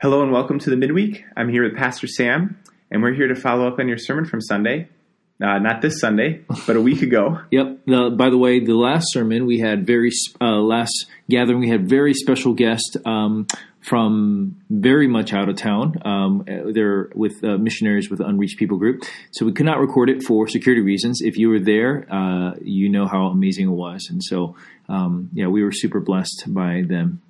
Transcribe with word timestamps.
Hello 0.00 0.22
and 0.22 0.30
welcome 0.30 0.60
to 0.60 0.70
the 0.70 0.76
midweek. 0.76 1.24
I'm 1.36 1.48
here 1.48 1.64
with 1.64 1.76
Pastor 1.76 2.06
Sam, 2.06 2.56
and 2.88 3.02
we're 3.02 3.14
here 3.14 3.26
to 3.26 3.34
follow 3.34 3.66
up 3.66 3.80
on 3.80 3.88
your 3.88 3.98
sermon 3.98 4.26
from 4.26 4.40
Sunday. 4.40 4.88
Uh, 5.42 5.58
not 5.58 5.82
this 5.82 5.98
Sunday, 5.98 6.44
but 6.68 6.76
a 6.76 6.80
week 6.80 7.02
ago. 7.02 7.40
Yep. 7.50 7.78
Uh, 7.88 8.10
by 8.10 8.30
the 8.30 8.38
way, 8.38 8.60
the 8.64 8.76
last 8.76 9.06
sermon 9.10 9.44
we 9.44 9.58
had 9.58 9.84
very 9.84 10.12
uh, 10.40 10.60
last 10.60 11.06
gathering 11.28 11.58
we 11.58 11.68
had 11.68 11.88
very 11.88 12.14
special 12.14 12.54
guest 12.54 12.96
um, 13.06 13.48
from 13.80 14.62
very 14.70 15.08
much 15.08 15.32
out 15.32 15.48
of 15.48 15.56
town. 15.56 15.96
Um, 16.04 16.44
they're 16.46 17.10
with 17.16 17.42
uh, 17.42 17.58
missionaries 17.58 18.08
with 18.08 18.20
Unreached 18.20 18.56
People 18.56 18.78
Group, 18.78 19.02
so 19.32 19.44
we 19.46 19.52
could 19.52 19.66
not 19.66 19.80
record 19.80 20.10
it 20.10 20.22
for 20.22 20.46
security 20.46 20.80
reasons. 20.80 21.22
If 21.22 21.36
you 21.36 21.48
were 21.48 21.58
there, 21.58 22.06
uh, 22.08 22.52
you 22.62 22.88
know 22.88 23.08
how 23.08 23.26
amazing 23.26 23.66
it 23.66 23.72
was, 23.72 24.06
and 24.08 24.22
so 24.22 24.54
um, 24.88 25.30
yeah, 25.32 25.48
we 25.48 25.64
were 25.64 25.72
super 25.72 25.98
blessed 25.98 26.44
by 26.46 26.84
them. 26.86 27.20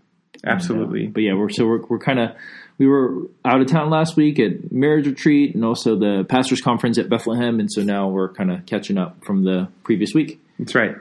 Absolutely. 0.44 1.00
And, 1.00 1.08
uh, 1.08 1.12
but 1.14 1.22
yeah, 1.22 1.34
we're 1.34 1.50
so 1.50 1.66
we're, 1.66 1.84
we're 1.86 1.98
kind 1.98 2.20
of 2.20 2.30
we 2.78 2.86
were 2.86 3.22
out 3.44 3.60
of 3.60 3.66
town 3.66 3.90
last 3.90 4.16
week 4.16 4.38
at 4.38 4.70
marriage 4.70 5.06
retreat 5.06 5.54
and 5.54 5.64
also 5.64 5.98
the 5.98 6.24
pastors 6.28 6.60
conference 6.60 6.98
at 6.98 7.08
Bethlehem, 7.08 7.60
and 7.60 7.70
so 7.70 7.82
now 7.82 8.08
we're 8.08 8.32
kind 8.32 8.50
of 8.50 8.66
catching 8.66 8.98
up 8.98 9.24
from 9.24 9.44
the 9.44 9.68
previous 9.82 10.14
week. 10.14 10.40
That's 10.58 10.74
right. 10.74 10.94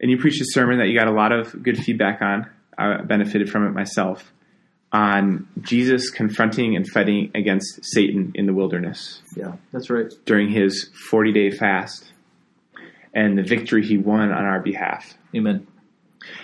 And 0.00 0.10
you 0.10 0.18
preached 0.18 0.40
a 0.40 0.46
sermon 0.48 0.78
that 0.78 0.88
you 0.88 0.98
got 0.98 1.08
a 1.08 1.14
lot 1.14 1.32
of 1.32 1.62
good 1.62 1.78
feedback 1.78 2.20
on. 2.20 2.50
I 2.76 3.02
benefited 3.02 3.48
from 3.48 3.66
it 3.66 3.70
myself 3.70 4.32
on 4.92 5.48
Jesus 5.60 6.10
confronting 6.10 6.76
and 6.76 6.86
fighting 6.88 7.30
against 7.34 7.84
Satan 7.84 8.32
in 8.34 8.46
the 8.46 8.52
wilderness. 8.52 9.22
Yeah, 9.36 9.56
that's 9.72 9.90
right. 9.90 10.12
During 10.24 10.50
his 10.50 10.90
40 11.10 11.32
day 11.32 11.50
fast 11.50 12.12
and 13.12 13.38
the 13.38 13.42
victory 13.42 13.84
he 13.84 13.96
won 13.96 14.30
on 14.30 14.44
our 14.44 14.60
behalf. 14.60 15.14
Amen. 15.34 15.66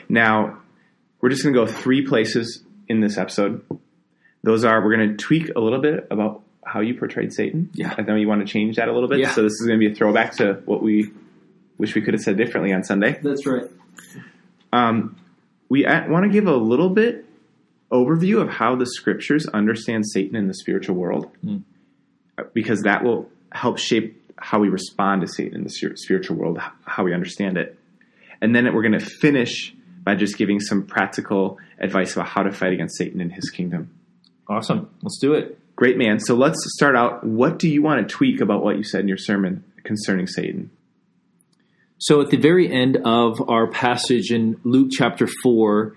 Now, 0.09 0.59
we're 1.20 1.29
just 1.30 1.42
going 1.42 1.55
to 1.55 1.65
go 1.65 1.66
three 1.66 2.06
places 2.06 2.62
in 2.88 3.01
this 3.01 3.19
episode. 3.19 3.65
Those 4.42 4.65
are 4.65 4.83
we're 4.84 4.97
going 4.97 5.10
to 5.10 5.16
tweak 5.16 5.51
a 5.55 5.60
little 5.60 5.80
bit 5.80 6.06
about 6.10 6.43
how 6.65 6.80
you 6.80 6.95
portrayed 6.95 7.33
Satan. 7.33 7.71
Yeah. 7.74 7.95
I 7.96 8.02
know 8.02 8.15
you 8.16 8.29
want 8.29 8.46
to 8.46 8.51
change 8.51 8.77
that 8.77 8.88
a 8.88 8.93
little 8.93 9.09
bit. 9.09 9.18
Yeah. 9.21 9.30
So 9.32 9.43
this 9.43 9.52
is 9.52 9.66
going 9.66 9.79
to 9.79 9.87
be 9.87 9.93
a 9.93 9.95
throwback 9.95 10.37
to 10.37 10.54
what 10.65 10.82
we 10.82 11.10
wish 11.79 11.95
we 11.95 12.02
could 12.02 12.15
have 12.15 12.23
said 12.23 12.37
differently 12.37 12.73
on 12.73 12.85
Sunday. 12.85 13.18
That's 13.23 13.46
right. 13.46 13.65
Um, 14.73 15.16
we 15.68 15.85
want 15.85 16.24
to 16.24 16.30
give 16.30 16.46
a 16.46 16.57
little 16.57 16.90
bit 16.90 17.24
overview 17.90 18.40
of 18.40 18.49
how 18.49 18.77
the 18.77 18.87
scriptures 18.87 19.46
understand 19.46 20.07
Satan 20.07 20.37
in 20.37 20.46
the 20.49 20.55
spiritual 20.55 20.96
world, 20.96 21.30
Mm. 21.45 21.65
because 22.55 22.82
that 22.82 23.02
will 23.02 23.29
help 23.52 23.79
shape 23.79 24.16
how 24.38 24.59
we 24.60 24.68
respond 24.68 25.23
to 25.23 25.27
Satan 25.27 25.55
in 25.57 25.65
the 25.65 25.71
spiritual 25.96 26.37
world, 26.37 26.59
how 26.84 27.05
we 27.05 27.12
understand 27.12 27.59
it. 27.59 27.79
And 28.40 28.55
then 28.55 28.73
we're 28.73 28.82
going 28.82 28.99
to 28.99 29.05
finish 29.05 29.74
by 30.02 30.15
just 30.15 30.38
giving 30.38 30.60
some 30.60 30.87
practical 30.87 31.59
advice 31.79 32.15
about 32.15 32.29
how 32.29 32.43
to 32.43 32.52
fight 32.52 32.73
against 32.73 32.96
Satan 32.96 33.20
and 33.20 33.32
his 33.32 33.51
kingdom. 33.51 33.90
Awesome. 34.48 34.90
Let's 35.02 35.18
do 35.18 35.34
it. 35.34 35.59
Great, 35.76 35.96
man. 35.96 36.18
So 36.20 36.34
let's 36.34 36.59
start 36.76 36.96
out. 36.96 37.24
What 37.24 37.59
do 37.59 37.68
you 37.68 37.82
want 37.82 38.06
to 38.06 38.15
tweak 38.15 38.40
about 38.40 38.62
what 38.62 38.76
you 38.76 38.84
said 38.84 39.01
in 39.01 39.09
your 39.09 39.16
sermon 39.16 39.65
concerning 39.84 40.26
Satan? 40.26 40.71
So 41.98 42.21
at 42.21 42.30
the 42.30 42.38
very 42.38 42.71
end 42.71 42.98
of 43.04 43.48
our 43.48 43.66
passage 43.66 44.30
in 44.30 44.59
Luke 44.65 44.88
chapter 44.90 45.28
4, 45.43 45.95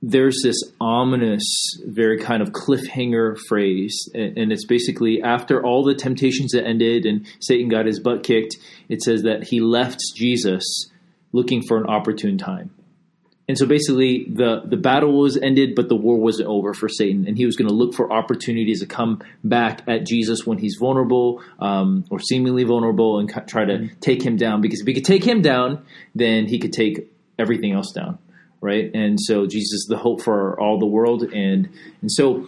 there's 0.00 0.40
this 0.44 0.62
ominous, 0.80 1.44
very 1.84 2.18
kind 2.18 2.42
of 2.42 2.50
cliffhanger 2.50 3.36
phrase. 3.48 4.08
And 4.14 4.38
and 4.38 4.52
it's 4.52 4.66
basically 4.66 5.22
after 5.22 5.64
all 5.64 5.84
the 5.84 5.94
temptations 5.94 6.52
that 6.52 6.66
ended 6.66 7.04
and 7.04 7.26
Satan 7.40 7.68
got 7.68 7.86
his 7.86 7.98
butt 7.98 8.22
kicked, 8.22 8.56
it 8.88 9.02
says 9.02 9.22
that 9.22 9.44
he 9.44 9.60
left 9.60 10.00
Jesus 10.14 10.90
looking 11.32 11.62
for 11.62 11.78
an 11.78 11.86
opportune 11.86 12.38
time. 12.38 12.70
And 13.48 13.56
so 13.56 13.66
basically, 13.66 14.26
the, 14.28 14.60
the 14.66 14.76
battle 14.76 15.18
was 15.18 15.38
ended, 15.38 15.74
but 15.74 15.88
the 15.88 15.96
war 15.96 16.18
wasn't 16.18 16.50
over 16.50 16.74
for 16.74 16.86
Satan. 16.86 17.26
And 17.26 17.38
he 17.38 17.46
was 17.46 17.56
going 17.56 17.68
to 17.68 17.74
look 17.74 17.94
for 17.94 18.12
opportunities 18.12 18.80
to 18.80 18.86
come 18.86 19.22
back 19.42 19.80
at 19.88 20.06
Jesus 20.06 20.46
when 20.46 20.58
he's 20.58 20.76
vulnerable 20.78 21.42
um, 21.58 22.04
or 22.10 22.20
seemingly 22.20 22.64
vulnerable 22.64 23.18
and 23.18 23.48
try 23.48 23.64
to 23.64 23.88
take 24.00 24.22
him 24.22 24.36
down. 24.36 24.60
Because 24.60 24.80
if 24.80 24.86
he 24.86 24.92
could 24.92 25.06
take 25.06 25.24
him 25.24 25.40
down, 25.40 25.82
then 26.14 26.46
he 26.46 26.58
could 26.58 26.74
take 26.74 27.10
everything 27.38 27.72
else 27.72 27.90
down, 27.92 28.18
right? 28.60 28.90
And 28.92 29.18
so 29.18 29.46
Jesus 29.46 29.72
is 29.72 29.86
the 29.88 29.96
hope 29.96 30.20
for 30.20 30.60
all 30.60 30.78
the 30.78 30.86
world. 30.86 31.22
And, 31.22 31.70
and 32.02 32.12
so 32.12 32.46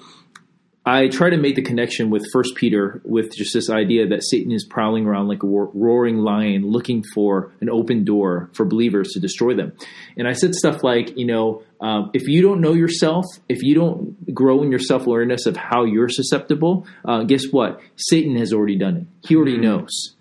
I 0.90 1.06
try 1.06 1.30
to 1.30 1.36
make 1.36 1.54
the 1.54 1.62
connection 1.62 2.10
with 2.10 2.26
First 2.32 2.56
Peter 2.56 3.00
with 3.04 3.32
just 3.36 3.54
this 3.54 3.70
idea 3.70 4.08
that 4.08 4.24
Satan 4.24 4.50
is 4.50 4.64
prowling 4.64 5.06
around 5.06 5.28
like 5.28 5.44
a 5.44 5.46
roaring 5.46 6.18
lion, 6.18 6.68
looking 6.68 7.04
for 7.14 7.52
an 7.60 7.70
open 7.70 8.04
door 8.04 8.50
for 8.54 8.64
believers 8.64 9.10
to 9.10 9.20
destroy 9.20 9.54
them. 9.54 9.72
And 10.16 10.26
I 10.26 10.32
said 10.32 10.52
stuff 10.52 10.82
like, 10.82 11.16
you 11.16 11.26
know, 11.26 11.62
um, 11.80 12.10
if 12.12 12.26
you 12.26 12.42
don't 12.42 12.60
know 12.60 12.72
yourself, 12.72 13.24
if 13.48 13.62
you 13.62 13.76
don't 13.76 14.34
grow 14.34 14.64
in 14.64 14.70
your 14.72 14.80
self 14.80 15.06
awareness 15.06 15.46
of 15.46 15.56
how 15.56 15.84
you're 15.84 16.08
susceptible, 16.08 16.88
uh, 17.04 17.22
guess 17.22 17.44
what? 17.52 17.80
Satan 17.94 18.36
has 18.36 18.52
already 18.52 18.76
done 18.76 18.96
it. 18.96 19.28
He 19.28 19.36
already 19.36 19.58
knows. 19.58 20.16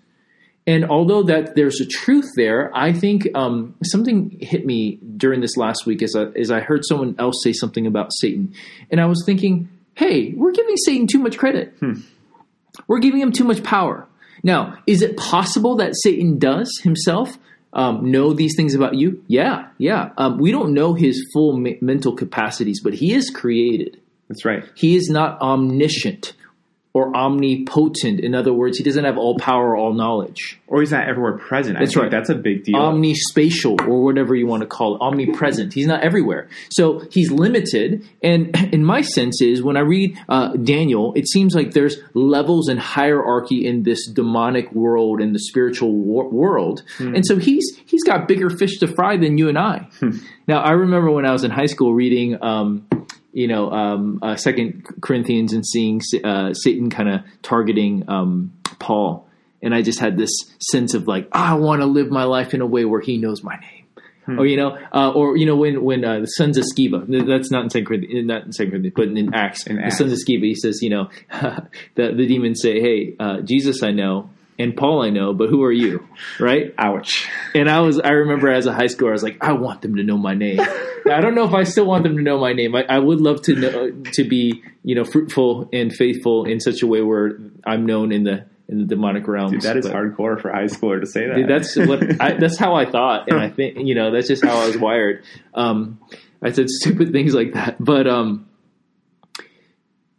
And 0.68 0.84
although 0.84 1.24
that 1.24 1.56
there's 1.56 1.80
a 1.80 1.86
truth 1.86 2.30
there, 2.36 2.70
I 2.76 2.92
think 2.92 3.26
um, 3.34 3.74
something 3.82 4.38
hit 4.40 4.64
me 4.64 5.00
during 5.16 5.40
this 5.40 5.56
last 5.56 5.84
week 5.84 6.00
as 6.00 6.14
I, 6.14 6.26
as 6.38 6.52
I 6.52 6.60
heard 6.60 6.84
someone 6.84 7.16
else 7.18 7.42
say 7.42 7.52
something 7.52 7.88
about 7.88 8.12
Satan, 8.12 8.54
and 8.88 9.00
I 9.00 9.06
was 9.06 9.24
thinking, 9.26 9.68
hey, 10.00 10.32
we're 10.34 10.52
giving 10.52 10.76
Satan 10.78 11.06
too 11.06 11.18
much 11.18 11.36
credit. 11.36 11.76
We're 12.86 13.00
giving 13.00 13.20
him 13.20 13.32
too 13.32 13.44
much 13.44 13.62
power. 13.62 14.08
Now, 14.42 14.78
is 14.86 15.02
it 15.02 15.18
possible 15.18 15.76
that 15.76 15.92
Satan 15.94 16.38
does 16.38 16.80
himself 16.82 17.36
um, 17.74 18.10
know 18.10 18.32
these 18.32 18.54
things 18.56 18.74
about 18.74 18.94
you? 18.94 19.22
Yeah, 19.26 19.68
yeah. 19.76 20.10
Um, 20.16 20.38
we 20.38 20.52
don't 20.52 20.72
know 20.72 20.94
his 20.94 21.28
full 21.34 21.58
me- 21.58 21.76
mental 21.82 22.16
capacities, 22.16 22.80
but 22.82 22.94
he 22.94 23.12
is 23.12 23.28
created. 23.28 24.00
That's 24.28 24.46
right. 24.46 24.64
He 24.74 24.96
is 24.96 25.10
not 25.10 25.38
omniscient 25.42 26.32
or 26.92 27.14
omnipotent. 27.14 28.18
In 28.18 28.34
other 28.34 28.52
words, 28.52 28.76
he 28.76 28.82
doesn't 28.82 29.04
have 29.04 29.16
all 29.16 29.38
power 29.38 29.70
or 29.70 29.76
all 29.76 29.94
knowledge. 29.94 30.58
Or 30.66 30.80
he's 30.80 30.90
not 30.90 31.08
everywhere 31.08 31.38
present. 31.38 31.76
I 31.76 31.80
That's 31.80 31.96
right. 31.96 32.10
That's 32.10 32.30
a 32.30 32.34
big 32.34 32.64
deal. 32.64 32.76
Omnispatial 32.76 33.80
or 33.86 34.02
whatever 34.02 34.34
you 34.34 34.46
want 34.46 34.62
to 34.62 34.66
call 34.66 34.96
it, 34.96 35.00
omnipresent. 35.00 35.72
He's 35.72 35.86
not 35.86 36.02
everywhere. 36.02 36.48
So 36.70 37.00
he's 37.12 37.30
limited. 37.30 38.08
And 38.22 38.56
in 38.74 38.84
my 38.84 39.02
sense 39.02 39.40
is 39.40 39.62
when 39.62 39.76
I 39.76 39.80
read 39.80 40.18
uh, 40.28 40.54
Daniel, 40.56 41.12
it 41.14 41.28
seems 41.28 41.54
like 41.54 41.72
there's 41.72 41.96
levels 42.14 42.68
and 42.68 42.80
hierarchy 42.80 43.66
in 43.66 43.84
this 43.84 44.08
demonic 44.08 44.72
world 44.72 45.20
and 45.20 45.32
the 45.34 45.38
spiritual 45.40 45.92
wor- 45.92 46.28
world. 46.28 46.82
And 46.98 47.24
so 47.24 47.38
he's 47.38 47.78
he's 47.86 48.02
got 48.02 48.26
bigger 48.26 48.50
fish 48.50 48.78
to 48.80 48.88
fry 48.88 49.16
than 49.16 49.38
you 49.38 49.48
and 49.48 49.58
I. 49.58 49.88
Now 50.48 50.60
I 50.60 50.72
remember 50.72 51.10
when 51.12 51.24
I 51.24 51.30
was 51.32 51.44
in 51.44 51.52
high 51.52 51.66
school 51.66 51.94
reading. 51.94 52.42
Um, 52.42 52.86
you 53.32 53.48
know, 53.48 53.70
um, 53.70 54.18
uh, 54.22 54.36
Second 54.36 54.84
Corinthians 55.00 55.52
and 55.52 55.64
seeing 55.66 56.00
uh, 56.24 56.52
Satan 56.54 56.90
kind 56.90 57.08
of 57.08 57.20
targeting 57.42 58.04
um, 58.08 58.52
Paul, 58.78 59.26
and 59.62 59.74
I 59.74 59.82
just 59.82 59.98
had 60.00 60.16
this 60.16 60.30
sense 60.60 60.94
of 60.94 61.06
like, 61.06 61.28
I 61.32 61.54
want 61.54 61.80
to 61.82 61.86
live 61.86 62.10
my 62.10 62.24
life 62.24 62.54
in 62.54 62.60
a 62.60 62.66
way 62.66 62.84
where 62.84 63.00
he 63.00 63.18
knows 63.18 63.42
my 63.42 63.56
name. 63.56 64.38
Or 64.38 64.46
you 64.46 64.56
know, 64.56 64.78
uh, 64.92 65.10
or 65.10 65.36
you 65.36 65.44
know, 65.44 65.56
when 65.56 65.82
when 65.82 66.04
uh, 66.04 66.20
the 66.20 66.26
sons 66.26 66.56
of 66.56 66.64
Sceva, 66.64 67.04
that's 67.26 67.50
not 67.50 67.64
in 67.64 67.70
Second 67.70 67.86
Corinthians, 67.86 68.26
not 68.28 68.44
in 68.44 68.52
Second 68.52 68.70
Corinthians, 68.70 68.94
but 68.94 69.08
in 69.08 69.34
Acts, 69.34 69.66
In 69.66 69.76
the 69.76 69.82
Acts. 69.86 69.98
sons 69.98 70.12
of 70.12 70.18
Sceva, 70.18 70.44
he 70.44 70.54
says, 70.54 70.82
you 70.82 70.90
know, 70.90 71.08
the 71.96 72.12
the 72.12 72.26
demons 72.28 72.60
say, 72.62 72.80
"Hey, 72.80 73.16
uh, 73.18 73.40
Jesus, 73.40 73.82
I 73.82 73.90
know, 73.90 74.30
and 74.60 74.76
Paul, 74.76 75.02
I 75.02 75.10
know, 75.10 75.32
but 75.32 75.48
who 75.48 75.62
are 75.64 75.72
you?" 75.72 76.06
Right? 76.38 76.74
Ouch. 76.78 77.28
And 77.54 77.68
I 77.68 77.80
was, 77.80 77.98
I 77.98 78.10
remember 78.10 78.50
as 78.50 78.66
a 78.66 78.72
high 78.72 78.86
schooler, 78.86 79.08
I 79.08 79.12
was 79.12 79.22
like, 79.22 79.38
I 79.42 79.52
want 79.52 79.82
them 79.82 79.96
to 79.96 80.02
know 80.04 80.16
my 80.16 80.34
name. 80.34 80.60
I 81.10 81.20
don't 81.20 81.34
know 81.34 81.44
if 81.44 81.54
I 81.54 81.64
still 81.64 81.86
want 81.86 82.04
them 82.04 82.16
to 82.16 82.22
know 82.22 82.38
my 82.38 82.52
name. 82.52 82.76
I, 82.76 82.84
I 82.88 82.98
would 82.98 83.20
love 83.20 83.42
to 83.42 83.54
know, 83.56 83.90
to 84.12 84.24
be, 84.24 84.62
you 84.84 84.94
know, 84.94 85.04
fruitful 85.04 85.68
and 85.72 85.92
faithful 85.92 86.44
in 86.44 86.60
such 86.60 86.82
a 86.82 86.86
way 86.86 87.02
where 87.02 87.38
I'm 87.66 87.84
known 87.86 88.12
in 88.12 88.24
the 88.24 88.46
in 88.68 88.78
the 88.78 88.84
demonic 88.84 89.26
realms. 89.26 89.50
Dude, 89.52 89.62
that 89.62 89.76
is 89.76 89.86
But- 89.86 89.96
hardcore 89.96 90.40
for 90.40 90.50
a 90.50 90.54
high 90.56 90.64
schooler 90.66 91.00
to 91.00 91.06
say 91.06 91.26
that. 91.26 91.34
Dude, 91.34 91.48
that's 91.48 91.74
what 91.76 92.20
I, 92.22 92.34
that's 92.38 92.56
how 92.58 92.74
I 92.74 92.84
thought, 92.88 93.28
and 93.30 93.40
I 93.40 93.48
think 93.50 93.78
you 93.78 93.94
know 93.96 94.12
that's 94.12 94.28
just 94.28 94.44
how 94.44 94.56
I 94.58 94.66
was 94.66 94.78
wired. 94.78 95.24
Um, 95.54 95.98
I 96.42 96.52
said 96.52 96.70
stupid 96.70 97.10
things 97.12 97.34
like 97.34 97.54
that, 97.54 97.76
but 97.82 98.06
um, 98.06 98.46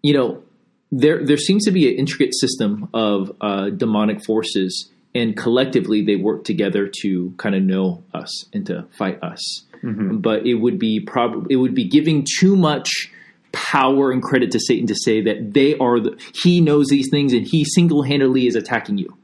you 0.03 0.13
know, 0.13 0.43
there 0.91 1.25
there 1.25 1.37
seems 1.37 1.65
to 1.65 1.71
be 1.71 1.91
an 1.91 1.97
intricate 1.99 2.33
system 2.35 2.89
of 2.93 3.31
uh, 3.41 3.69
demonic 3.69 4.23
forces, 4.25 4.89
and 5.15 5.35
collectively 5.37 6.03
they 6.03 6.15
work 6.15 6.43
together 6.43 6.89
to 7.01 7.33
kind 7.37 7.55
of 7.55 7.63
know 7.63 8.03
us 8.13 8.45
and 8.53 8.65
to 8.67 8.85
fight 8.97 9.21
us. 9.23 9.63
But 9.83 10.45
it 10.45 10.55
would 10.55 10.77
be 10.77 10.99
prob- 10.99 11.47
it 11.49 11.55
would 11.55 11.73
be 11.73 11.87
giving 11.87 12.25
too 12.39 12.55
much 12.55 13.11
power 13.51 14.11
and 14.11 14.21
credit 14.21 14.51
to 14.51 14.59
Satan 14.59 14.85
to 14.87 14.95
say 14.95 15.21
that 15.23 15.53
they 15.53 15.75
are 15.77 15.99
the, 15.99 16.17
he 16.43 16.61
knows 16.61 16.87
these 16.87 17.09
things 17.09 17.33
and 17.33 17.45
he 17.45 17.65
single 17.65 18.01
handedly 18.03 18.47
is 18.47 18.55
attacking 18.55 18.97
you 18.97 19.17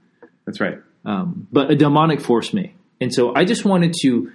That's 0.46 0.60
right. 0.60 0.80
um, 1.06 1.48
but 1.52 1.72
a 1.72 1.76
demonic 1.76 2.20
force 2.20 2.54
may. 2.54 2.74
And 3.00 3.14
so 3.14 3.34
I 3.36 3.46
just 3.46 3.64
wanted 3.64 3.94
to 4.02 4.32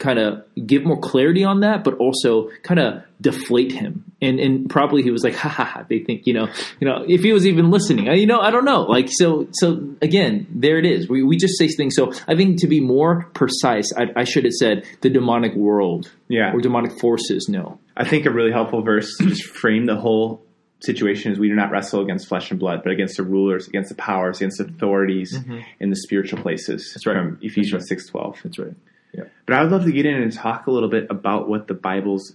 kind 0.00 0.18
of 0.18 0.42
give 0.66 0.82
more 0.84 0.98
clarity 0.98 1.44
on 1.44 1.60
that, 1.60 1.84
but 1.84 1.94
also 1.98 2.50
kind 2.64 2.80
of 2.80 3.02
deflate 3.20 3.70
him. 3.70 4.04
And 4.20 4.40
and 4.40 4.68
probably 4.68 5.02
he 5.02 5.10
was 5.12 5.22
like, 5.22 5.34
ha 5.36 5.48
ha 5.48 5.64
ha. 5.64 5.84
They 5.88 6.00
think 6.00 6.26
you 6.26 6.34
know, 6.34 6.48
you 6.80 6.88
know, 6.88 7.04
if 7.06 7.20
he 7.20 7.32
was 7.32 7.46
even 7.46 7.70
listening, 7.70 8.08
I- 8.08 8.14
you 8.14 8.26
know, 8.26 8.40
I 8.40 8.50
don't 8.50 8.64
know. 8.64 8.82
Like 8.82 9.08
so, 9.10 9.46
so 9.52 9.94
again, 10.02 10.46
there 10.50 10.78
it 10.78 10.84
is. 10.86 11.08
We 11.08 11.22
we 11.22 11.36
just 11.36 11.56
say 11.58 11.68
things. 11.68 11.94
So 11.94 12.12
I 12.26 12.34
think 12.34 12.60
to 12.62 12.66
be 12.66 12.80
more 12.80 13.26
precise, 13.34 13.92
I, 13.96 14.06
I 14.16 14.24
should 14.24 14.44
have 14.44 14.54
said 14.54 14.84
the 15.02 15.10
demonic 15.10 15.54
world, 15.54 16.10
Yeah. 16.28 16.52
or 16.52 16.60
demonic 16.60 16.98
forces. 16.98 17.46
No, 17.48 17.78
I 17.96 18.04
think 18.08 18.26
a 18.26 18.30
really 18.30 18.52
helpful 18.52 18.82
verse 18.82 19.16
to 19.18 19.26
just 19.26 19.44
frame 19.44 19.86
the 19.86 19.96
whole 19.96 20.42
situation 20.82 21.30
is 21.30 21.38
we 21.38 21.48
do 21.48 21.54
not 21.54 21.70
wrestle 21.70 22.00
against 22.02 22.26
flesh 22.26 22.50
and 22.50 22.58
blood, 22.58 22.80
but 22.82 22.90
against 22.90 23.18
the 23.18 23.22
rulers, 23.22 23.68
against 23.68 23.90
the 23.90 23.94
powers, 23.96 24.38
against 24.38 24.60
authorities 24.60 25.38
in 25.78 25.90
the 25.90 25.96
spiritual 25.96 26.40
places. 26.40 26.84
Mm-hmm. 26.84 26.92
That's 26.94 27.06
right. 27.06 27.16
From 27.16 27.38
Ephesians 27.42 27.86
six 27.86 28.06
twelve. 28.06 28.38
That's 28.42 28.58
right. 28.58 28.72
Yeah. 29.12 29.24
But 29.46 29.56
I 29.56 29.62
would 29.62 29.72
love 29.72 29.84
to 29.84 29.92
get 29.92 30.06
in 30.06 30.14
and 30.14 30.32
talk 30.32 30.66
a 30.66 30.70
little 30.70 30.88
bit 30.88 31.06
about 31.10 31.48
what 31.48 31.66
the 31.66 31.74
Bible's 31.74 32.34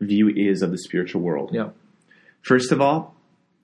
view 0.00 0.28
is 0.28 0.62
of 0.62 0.70
the 0.70 0.78
spiritual 0.78 1.22
world. 1.22 1.50
Yeah. 1.52 1.70
First 2.42 2.72
of 2.72 2.80
all, 2.80 3.14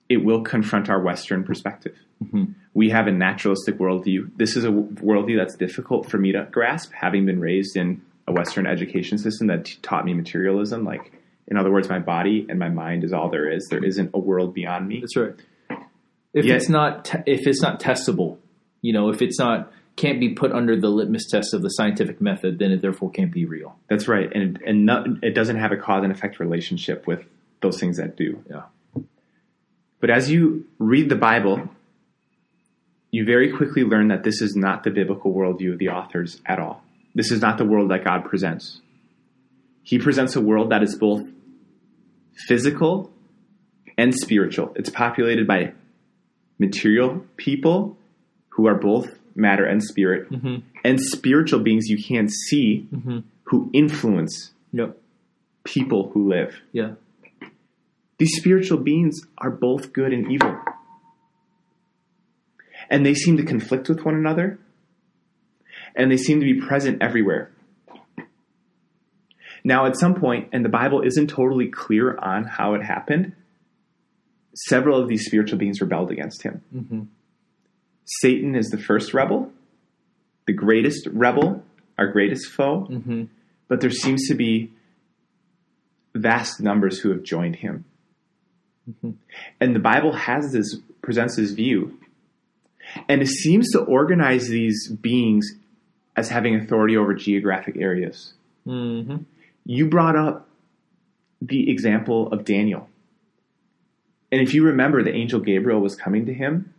it 0.08 0.24
will 0.24 0.42
confront 0.42 0.88
our 0.88 1.00
Western 1.00 1.44
perspective. 1.44 1.96
Mm-hmm. 2.24 2.52
We 2.74 2.90
have 2.90 3.06
a 3.06 3.12
naturalistic 3.12 3.78
worldview. 3.78 4.30
This 4.36 4.56
is 4.56 4.64
a 4.64 4.68
worldview 4.70 5.36
that's 5.36 5.54
difficult 5.56 6.10
for 6.10 6.16
me 6.18 6.32
to 6.32 6.48
grasp, 6.50 6.92
having 6.92 7.26
been 7.26 7.40
raised 7.40 7.76
in 7.76 8.02
a 8.26 8.32
Western 8.32 8.66
education 8.66 9.18
system 9.18 9.48
that 9.48 9.64
t- 9.66 9.78
taught 9.82 10.04
me 10.04 10.14
materialism. 10.14 10.84
Like, 10.84 11.12
in 11.46 11.56
other 11.56 11.70
words, 11.70 11.88
my 11.88 11.98
body 11.98 12.46
and 12.48 12.58
my 12.58 12.68
mind 12.68 13.04
is 13.04 13.12
all 13.12 13.30
there 13.30 13.50
is. 13.50 13.66
There 13.70 13.84
isn't 13.84 14.10
a 14.14 14.18
world 14.18 14.54
beyond 14.54 14.88
me. 14.88 15.00
That's 15.00 15.16
right. 15.16 15.34
If 16.34 16.44
Yeah. 16.44 16.54
it's 16.54 16.68
not 16.68 17.04
te- 17.06 17.22
if 17.26 17.46
it's 17.46 17.62
not 17.62 17.80
testable, 17.80 18.36
you 18.82 18.92
know, 18.92 19.08
if 19.10 19.22
it's 19.22 19.38
not 19.38 19.72
can't 19.98 20.20
be 20.20 20.30
put 20.30 20.52
under 20.52 20.80
the 20.80 20.88
litmus 20.88 21.26
test 21.26 21.52
of 21.52 21.62
the 21.62 21.68
scientific 21.68 22.20
method, 22.20 22.58
then 22.58 22.70
it 22.70 22.80
therefore 22.80 23.10
can't 23.10 23.32
be 23.32 23.44
real. 23.44 23.76
That's 23.90 24.08
right, 24.08 24.32
and 24.34 24.60
and 24.64 24.86
not, 24.86 25.06
it 25.22 25.34
doesn't 25.34 25.56
have 25.56 25.72
a 25.72 25.76
cause 25.76 26.04
and 26.04 26.12
effect 26.12 26.40
relationship 26.40 27.06
with 27.06 27.26
those 27.60 27.78
things 27.78 27.98
that 27.98 28.16
do. 28.16 28.42
Yeah. 28.48 28.62
But 30.00 30.10
as 30.10 30.30
you 30.30 30.66
read 30.78 31.08
the 31.08 31.16
Bible, 31.16 31.68
you 33.10 33.24
very 33.24 33.52
quickly 33.52 33.82
learn 33.82 34.08
that 34.08 34.22
this 34.22 34.40
is 34.40 34.54
not 34.54 34.84
the 34.84 34.90
biblical 34.90 35.34
worldview 35.34 35.72
of 35.72 35.78
the 35.78 35.88
authors 35.88 36.40
at 36.46 36.60
all. 36.60 36.82
This 37.14 37.32
is 37.32 37.40
not 37.40 37.58
the 37.58 37.64
world 37.64 37.90
that 37.90 38.04
God 38.04 38.24
presents. 38.24 38.80
He 39.82 39.98
presents 39.98 40.36
a 40.36 40.40
world 40.40 40.70
that 40.70 40.82
is 40.82 40.94
both 40.94 41.26
physical 42.46 43.10
and 43.96 44.14
spiritual. 44.14 44.72
It's 44.76 44.90
populated 44.90 45.48
by 45.48 45.72
material 46.58 47.24
people 47.36 47.96
who 48.50 48.68
are 48.68 48.74
both 48.74 49.18
matter 49.38 49.64
and 49.64 49.82
spirit, 49.82 50.30
mm-hmm. 50.30 50.56
and 50.84 51.00
spiritual 51.00 51.60
beings 51.60 51.88
you 51.88 52.02
can't 52.02 52.30
see 52.30 52.86
mm-hmm. 52.92 53.20
who 53.44 53.70
influence 53.72 54.52
Yep. 54.72 54.98
people 55.64 56.10
who 56.12 56.28
live. 56.28 56.60
Yeah. 56.72 56.92
These 58.18 58.36
spiritual 58.36 58.78
beings 58.78 59.20
are 59.38 59.50
both 59.50 59.92
good 59.92 60.12
and 60.12 60.30
evil. 60.30 60.58
And 62.90 63.06
they 63.06 63.14
seem 63.14 63.36
to 63.36 63.44
conflict 63.44 63.88
with 63.88 64.04
one 64.04 64.14
another. 64.14 64.58
And 65.94 66.10
they 66.10 66.16
seem 66.16 66.40
to 66.40 66.44
be 66.44 66.60
present 66.60 67.00
everywhere. 67.02 67.52
Now, 69.64 69.86
at 69.86 69.96
some 69.96 70.14
point, 70.14 70.48
and 70.52 70.64
the 70.64 70.68
Bible 70.68 71.02
isn't 71.02 71.28
totally 71.28 71.68
clear 71.68 72.16
on 72.18 72.44
how 72.44 72.74
it 72.74 72.82
happened, 72.82 73.34
several 74.54 75.00
of 75.00 75.08
these 75.08 75.26
spiritual 75.26 75.58
beings 75.58 75.80
rebelled 75.80 76.10
against 76.10 76.42
him. 76.42 76.62
Mm-hmm. 76.74 77.02
Satan 78.20 78.54
is 78.54 78.70
the 78.70 78.78
first 78.78 79.12
rebel, 79.12 79.52
the 80.46 80.52
greatest 80.54 81.06
rebel, 81.12 81.62
our 81.98 82.06
greatest 82.10 82.50
foe, 82.50 82.88
but 83.68 83.80
there 83.80 83.90
seems 83.90 84.26
to 84.28 84.34
be 84.34 84.72
vast 86.14 86.60
numbers 86.60 86.98
who 87.00 87.10
have 87.10 87.22
joined 87.22 87.56
him. 87.56 87.84
And 89.60 89.76
the 89.76 89.80
Bible 89.80 90.12
has 90.12 90.52
this 90.52 90.76
presents 91.02 91.36
this 91.36 91.50
view, 91.50 91.98
and 93.08 93.20
it 93.20 93.28
seems 93.28 93.70
to 93.72 93.80
organize 93.80 94.48
these 94.48 94.88
beings 94.88 95.46
as 96.16 96.30
having 96.30 96.56
authority 96.56 96.96
over 96.96 97.12
geographic 97.12 97.76
areas. 97.78 98.32
Mm-hmm. 98.66 99.18
You 99.66 99.86
brought 99.88 100.16
up 100.16 100.48
the 101.42 101.70
example 101.70 102.32
of 102.32 102.44
Daniel. 102.44 102.88
And 104.32 104.40
if 104.40 104.54
you 104.54 104.64
remember, 104.64 105.02
the 105.02 105.14
angel 105.14 105.40
Gabriel 105.40 105.80
was 105.80 105.94
coming 105.94 106.24
to 106.26 106.34
him 106.34 106.74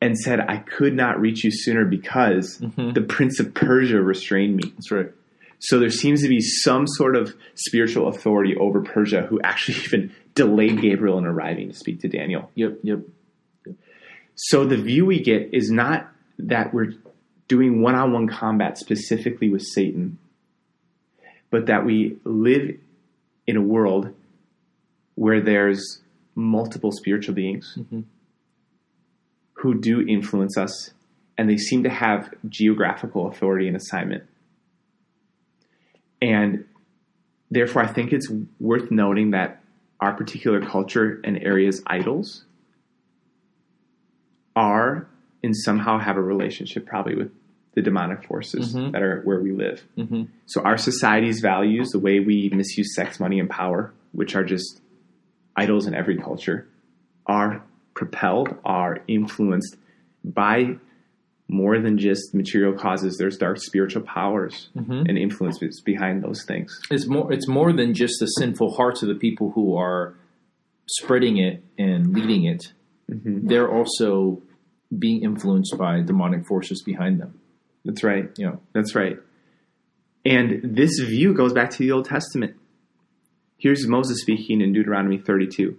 and 0.00 0.16
said, 0.16 0.40
I 0.40 0.58
could 0.58 0.94
not 0.94 1.20
reach 1.20 1.44
you 1.44 1.50
sooner 1.52 1.84
because 1.84 2.58
mm-hmm. 2.58 2.92
the 2.92 3.00
prince 3.00 3.40
of 3.40 3.54
Persia 3.54 4.00
restrained 4.00 4.56
me. 4.56 4.70
That's 4.74 4.90
right. 4.90 5.12
So 5.60 5.80
there 5.80 5.90
seems 5.90 6.22
to 6.22 6.28
be 6.28 6.40
some 6.40 6.86
sort 6.86 7.16
of 7.16 7.34
spiritual 7.54 8.08
authority 8.08 8.56
over 8.56 8.80
Persia 8.80 9.22
who 9.22 9.40
actually 9.42 9.78
even 9.84 10.12
delayed 10.34 10.80
Gabriel 10.80 11.18
in 11.18 11.26
arriving 11.26 11.68
to 11.68 11.74
speak 11.74 12.00
to 12.00 12.08
Daniel. 12.08 12.50
Yep. 12.54 12.78
Yep. 12.82 13.00
So 14.36 14.64
the 14.64 14.76
view 14.76 15.04
we 15.04 15.20
get 15.20 15.52
is 15.52 15.68
not 15.70 16.08
that 16.38 16.72
we're 16.72 16.92
doing 17.48 17.82
one 17.82 17.96
on 17.96 18.12
one 18.12 18.28
combat 18.28 18.78
specifically 18.78 19.48
with 19.48 19.62
Satan, 19.62 20.18
but 21.50 21.66
that 21.66 21.84
we 21.84 22.18
live 22.24 22.76
in 23.48 23.56
a 23.56 23.62
world 23.62 24.14
where 25.16 25.40
there's 25.40 26.00
multiple 26.36 26.92
spiritual 26.92 27.34
beings 27.34 27.74
mm-hmm. 27.76 28.02
Who 29.58 29.74
do 29.80 30.00
influence 30.06 30.56
us 30.56 30.90
and 31.36 31.48
they 31.48 31.56
seem 31.56 31.82
to 31.84 31.90
have 31.90 32.32
geographical 32.48 33.28
authority 33.28 33.66
and 33.68 33.76
assignment. 33.76 34.24
And 36.20 36.64
therefore, 37.50 37.82
I 37.82 37.86
think 37.86 38.12
it's 38.12 38.28
worth 38.58 38.90
noting 38.90 39.30
that 39.32 39.62
our 40.00 40.14
particular 40.14 40.60
culture 40.60 41.20
and 41.24 41.38
areas 41.42 41.82
idols 41.86 42.44
are 44.56 45.08
and 45.42 45.56
somehow 45.56 45.98
have 45.98 46.16
a 46.16 46.20
relationship 46.22 46.86
probably 46.86 47.14
with 47.14 47.30
the 47.74 47.82
demonic 47.82 48.24
forces 48.24 48.74
Mhm. 48.74 48.92
that 48.92 49.02
are 49.02 49.20
where 49.22 49.40
we 49.40 49.52
live. 49.52 49.84
Mm-hmm. 49.96 50.24
So 50.46 50.62
our 50.62 50.76
society's 50.76 51.40
values, 51.40 51.90
the 51.90 51.98
way 52.00 52.18
we 52.18 52.48
misuse 52.52 52.94
sex, 52.94 53.20
money, 53.20 53.38
and 53.38 53.48
power, 53.48 53.92
which 54.12 54.34
are 54.34 54.42
just 54.42 54.80
idols 55.56 55.86
in 55.86 55.94
every 55.94 56.16
culture, 56.16 56.66
are 57.26 57.62
propelled, 57.98 58.54
are 58.64 58.98
influenced 59.08 59.76
by 60.24 60.76
more 61.48 61.80
than 61.80 61.98
just 61.98 62.32
material 62.32 62.72
causes. 62.74 63.16
There's 63.18 63.36
dark 63.36 63.58
spiritual 63.58 64.02
powers 64.02 64.68
mm-hmm. 64.76 64.92
and 65.08 65.18
influences 65.18 65.82
behind 65.84 66.22
those 66.22 66.44
things. 66.46 66.80
It's 66.90 67.06
more. 67.06 67.32
It's 67.32 67.48
more 67.48 67.72
than 67.72 67.92
just 67.92 68.14
the 68.20 68.26
sinful 68.26 68.76
hearts 68.76 69.02
of 69.02 69.08
the 69.08 69.16
people 69.16 69.50
who 69.50 69.76
are 69.76 70.14
spreading 70.88 71.38
it 71.38 71.64
and 71.76 72.14
leading 72.14 72.44
it. 72.44 72.72
Mm-hmm. 73.10 73.48
They're 73.48 73.70
also 73.70 74.42
being 74.96 75.22
influenced 75.22 75.76
by 75.76 76.00
demonic 76.02 76.46
forces 76.46 76.82
behind 76.82 77.20
them. 77.20 77.40
That's 77.84 78.04
right. 78.04 78.38
Know. 78.38 78.60
That's 78.72 78.94
right. 78.94 79.18
And 80.24 80.76
this 80.76 81.00
view 81.00 81.34
goes 81.34 81.52
back 81.52 81.70
to 81.70 81.78
the 81.78 81.90
Old 81.90 82.04
Testament. 82.04 82.54
Here's 83.56 83.88
Moses 83.88 84.20
speaking 84.20 84.60
in 84.60 84.72
Deuteronomy 84.72 85.18
32. 85.18 85.76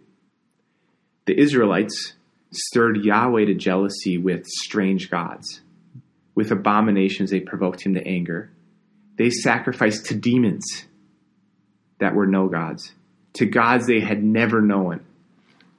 The 1.26 1.40
Israelites 1.40 2.14
stirred 2.52 3.04
Yahweh 3.04 3.46
to 3.46 3.54
jealousy 3.54 4.18
with 4.18 4.46
strange 4.46 5.10
gods. 5.10 5.62
With 6.36 6.52
abominations, 6.52 7.32
they 7.32 7.40
provoked 7.40 7.82
him 7.82 7.94
to 7.96 8.08
anger. 8.08 8.52
They 9.18 9.30
sacrificed 9.30 10.06
to 10.08 10.16
demons 10.16 10.86
that 12.00 12.16
were 12.16 12.28
no 12.28 12.48
gods, 12.48 12.94
to 13.34 13.46
gods 13.46 13.86
they 13.86 14.00
had 14.00 14.24
never 14.24 14.62
known, 14.62 15.02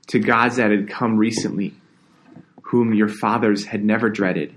to 0.09 0.19
gods 0.19 0.57
that 0.57 0.71
had 0.71 0.89
come 0.89 1.17
recently, 1.17 1.75
whom 2.62 2.93
your 2.93 3.09
fathers 3.09 3.65
had 3.65 3.83
never 3.83 4.11
dreaded. 4.11 4.55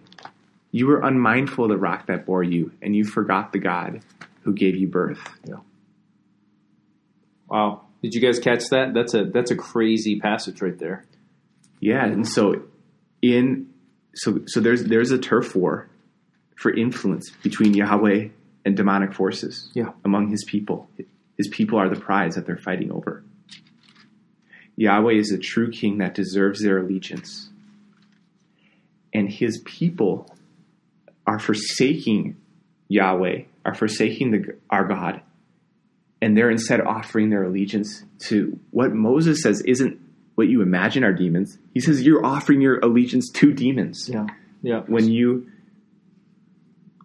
You 0.71 0.87
were 0.87 1.01
unmindful 1.01 1.65
of 1.65 1.69
the 1.69 1.77
rock 1.77 2.07
that 2.07 2.25
bore 2.25 2.43
you, 2.43 2.71
and 2.81 2.95
you 2.95 3.05
forgot 3.05 3.53
the 3.53 3.59
God 3.59 4.01
who 4.41 4.53
gave 4.53 4.75
you 4.75 4.87
birth. 4.87 5.21
Wow. 7.47 7.83
Did 8.01 8.13
you 8.13 8.19
guys 8.19 8.39
catch 8.39 8.69
that? 8.71 8.93
That's 8.93 9.13
a 9.13 9.23
that's 9.25 9.51
a 9.51 9.55
crazy 9.55 10.19
passage 10.19 10.61
right 10.61 10.77
there. 10.77 11.05
Yeah, 11.83 12.05
and 12.05 12.25
so 12.27 12.63
in 13.21 13.67
so 14.15 14.41
so 14.47 14.59
there's 14.61 14.83
there's 14.85 15.11
a 15.11 15.17
turf 15.17 15.53
war 15.55 15.89
for 16.55 16.73
influence 16.73 17.29
between 17.41 17.73
Yahweh 17.73 18.29
and 18.65 18.77
demonic 18.77 19.13
forces 19.13 19.69
Yeah. 19.73 19.89
among 20.05 20.29
his 20.29 20.45
people. 20.45 20.87
His 21.37 21.49
people 21.49 21.77
are 21.79 21.89
the 21.89 21.99
prize 21.99 22.35
that 22.35 22.45
they're 22.45 22.55
fighting 22.57 22.89
over. 22.91 23.23
Yahweh 24.77 25.13
is 25.15 25.31
a 25.31 25.37
true 25.37 25.69
king 25.71 25.97
that 25.97 26.13
deserves 26.15 26.61
their 26.63 26.77
allegiance. 26.77 27.49
And 29.13 29.29
his 29.29 29.59
people 29.65 30.33
are 31.27 31.39
forsaking 31.39 32.37
Yahweh, 32.87 33.43
are 33.65 33.73
forsaking 33.73 34.31
the, 34.31 34.55
our 34.69 34.85
God, 34.87 35.21
and 36.21 36.37
they're 36.37 36.49
instead 36.49 36.79
offering 36.81 37.29
their 37.29 37.43
allegiance 37.43 38.03
to 38.29 38.57
what 38.71 38.93
Moses 38.93 39.41
says 39.43 39.61
isn't 39.61 39.99
what 40.35 40.47
you 40.47 40.61
imagine 40.61 41.03
are 41.03 41.13
demons. 41.13 41.57
He 41.73 41.79
says 41.79 42.01
you're 42.03 42.25
offering 42.25 42.61
your 42.61 42.79
allegiance 42.79 43.29
to 43.31 43.53
demons 43.53 44.09
Yeah. 44.11 44.27
Yeah. 44.61 44.81
when 44.87 45.09
you 45.09 45.47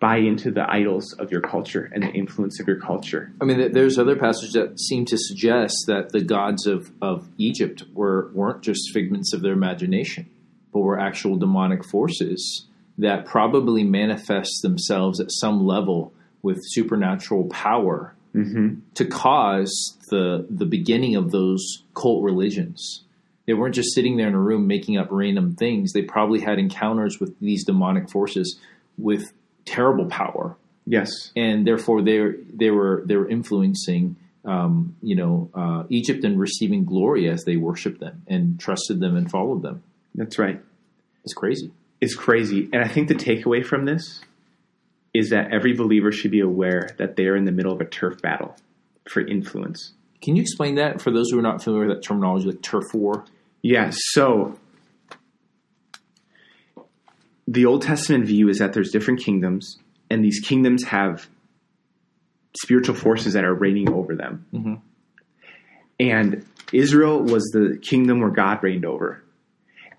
buy 0.01 0.19
into 0.19 0.51
the 0.53 0.65
idols 0.71 1.13
of 1.15 1.33
your 1.33 1.41
culture 1.41 1.91
and 1.93 2.05
the 2.05 2.11
influence 2.13 2.61
of 2.61 2.69
your 2.69 2.79
culture. 2.79 3.33
I 3.41 3.45
mean, 3.45 3.73
there's 3.73 3.99
other 3.99 4.15
passages 4.15 4.53
that 4.53 4.79
seem 4.79 5.05
to 5.07 5.17
suggest 5.19 5.75
that 5.89 6.11
the 6.13 6.23
gods 6.23 6.67
of, 6.69 6.93
of 7.03 7.29
Egypt 7.37 7.83
were 7.95 8.31
weren't 8.33 8.63
just 8.63 8.93
figments 8.93 9.33
of 9.33 9.43
their 9.43 9.55
imagination, 9.55 10.31
but 10.73 10.81
were 10.81 11.01
actual 11.01 11.37
demonic 11.37 11.85
forces 11.85 12.67
that 12.97 13.27
probably 13.27 13.83
manifest 13.83 14.63
themselves 14.63 15.19
at 15.21 15.33
some 15.33 15.67
level 15.67 16.13
with 16.43 16.59
supernatural 16.63 17.45
power 17.49 18.15
Mm-hmm. 18.35 18.81
to 18.95 19.05
cause 19.07 19.97
the 20.11 20.47
the 20.51 20.67
beginning 20.67 21.17
of 21.17 21.31
those 21.33 21.83
cult 21.95 22.23
religions. 22.23 23.03
They 23.49 23.55
weren't 23.55 23.75
just 23.75 23.95
sitting 23.95 24.19
there 24.19 24.29
in 24.29 24.35
a 24.35 24.39
room 24.39 24.67
making 24.67 24.99
up 24.99 25.09
random 25.11 25.57
things. 25.57 25.93
They 25.95 26.03
probably 26.03 26.39
had 26.41 26.59
encounters 26.59 27.19
with 27.19 27.37
these 27.41 27.65
demonic 27.65 28.11
forces 28.11 28.61
with 28.99 29.33
terrible 29.65 30.05
power, 30.07 30.55
Yes. 30.87 31.11
and 31.35 31.67
therefore 31.67 32.03
they 32.03 32.19
were 32.21 32.37
they 32.55 32.71
were 32.71 33.03
they 33.07 33.17
were 33.17 33.27
influencing 33.29 34.17
um, 34.45 34.97
you 35.03 35.17
know 35.17 35.51
uh, 35.55 35.85
Egypt 35.89 36.25
and 36.25 36.39
receiving 36.39 36.85
glory 36.85 37.27
as 37.29 37.45
they 37.45 37.57
worshipped 37.57 38.01
them 38.01 38.23
and 38.29 38.61
trusted 38.61 39.01
them 39.01 39.17
and 39.17 39.31
followed 39.31 39.63
them. 39.63 39.83
That's 40.15 40.39
right. 40.39 40.61
It's 41.25 41.33
crazy. 41.35 41.71
It's 42.03 42.15
crazy. 42.15 42.69
And 42.73 42.85
I 42.85 42.89
think 42.89 43.09
the 43.09 43.15
takeaway 43.15 43.65
from 43.65 43.87
this 43.87 44.21
is 45.15 45.31
that 45.31 45.53
every 45.53 45.73
believer 45.73 46.13
should 46.13 46.31
be 46.31 46.41
aware 46.41 46.91
that 46.99 47.17
they 47.17 47.25
are 47.25 47.35
in 47.37 47.45
the 47.47 47.53
middle 47.53 47.73
of 47.73 47.81
a 47.81 47.85
turf 47.87 48.21
battle 48.21 48.55
for 49.09 49.27
influence. 49.27 49.93
Can 50.21 50.37
you 50.37 50.43
explain 50.43 50.75
that 50.75 51.01
for 51.01 51.11
those 51.11 51.31
who 51.31 51.39
are 51.39 51.43
not 51.43 51.63
familiar 51.63 51.87
with 51.89 51.97
that 51.97 52.03
terminology, 52.03 52.47
like 52.47 52.61
turf 52.63 52.85
war? 52.93 53.25
Yeah, 53.63 53.91
so 53.93 54.59
the 57.47 57.65
Old 57.67 57.83
Testament 57.83 58.27
view 58.27 58.49
is 58.49 58.59
that 58.59 58.73
there's 58.73 58.91
different 58.91 59.21
kingdoms, 59.21 59.79
and 60.11 60.25
these 60.25 60.41
kingdoms 60.41 60.85
have 60.85 61.29
spiritual 62.61 62.95
forces 62.95 63.35
that 63.35 63.45
are 63.45 63.55
reigning 63.55 63.91
over 63.91 64.15
them. 64.15 64.45
Mhm. 64.53 64.81
And 66.01 66.45
Israel 66.73 67.23
was 67.23 67.45
the 67.53 67.79
kingdom 67.81 68.21
where 68.21 68.31
God 68.31 68.63
reigned 68.63 68.85
over. 68.85 69.23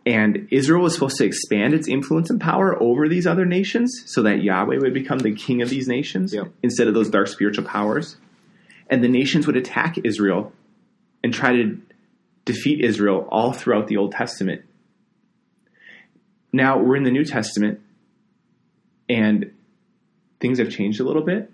And 0.06 0.48
Israel 0.50 0.84
was 0.84 0.94
supposed 0.94 1.18
to 1.18 1.25
expand 1.25 1.74
its 1.74 1.88
influence 1.88 2.30
and 2.30 2.39
power 2.39 2.82
over 2.82 3.08
these 3.08 3.28
other 3.28 3.46
nations 3.46 3.92
so 4.06 4.24
that 4.24 4.42
Yahweh 4.44 4.78
would 4.80 4.94
become 4.94 5.20
the 5.20 5.34
king 5.34 5.62
of 5.62 5.70
these 5.70 5.88
nations 5.88 6.34
Yep. 6.34 6.48
instead 6.63 6.88
of 6.88 6.94
those 6.94 7.10
dark 7.10 7.28
spiritual 7.28 7.66
powers. 7.66 8.18
And 8.89 9.04
the 9.04 9.08
nations 9.10 9.46
would 9.46 9.58
attack 9.58 9.98
Israel 10.04 10.54
and 11.24 11.34
try 11.34 11.54
to 11.54 11.78
defeat 12.51 12.84
Israel 12.84 13.27
all 13.29 13.53
throughout 13.53 13.88
the 13.88 13.98
Old 13.98 14.12
Testament. 14.12 14.63
Now 16.51 16.79
we're 16.79 16.96
in 16.96 17.03
the 17.03 17.12
New 17.12 17.24
Testament 17.24 17.79
and 19.08 19.53
things 20.39 20.58
have 20.58 20.70
changed 20.70 21.00
a 21.00 21.03
little 21.03 21.22
bit. 21.22 21.51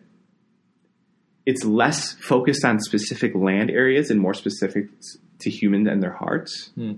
It's 1.45 1.63
less 1.63 2.13
focused 2.13 2.63
on 2.63 2.79
specific 2.79 3.35
land 3.35 3.69
areas 3.69 4.09
and 4.09 4.19
more 4.19 4.33
specific 4.33 4.87
to 5.39 5.49
humans 5.49 5.87
and 5.87 6.01
their 6.01 6.13
hearts. 6.13 6.71
Hmm. 6.75 6.93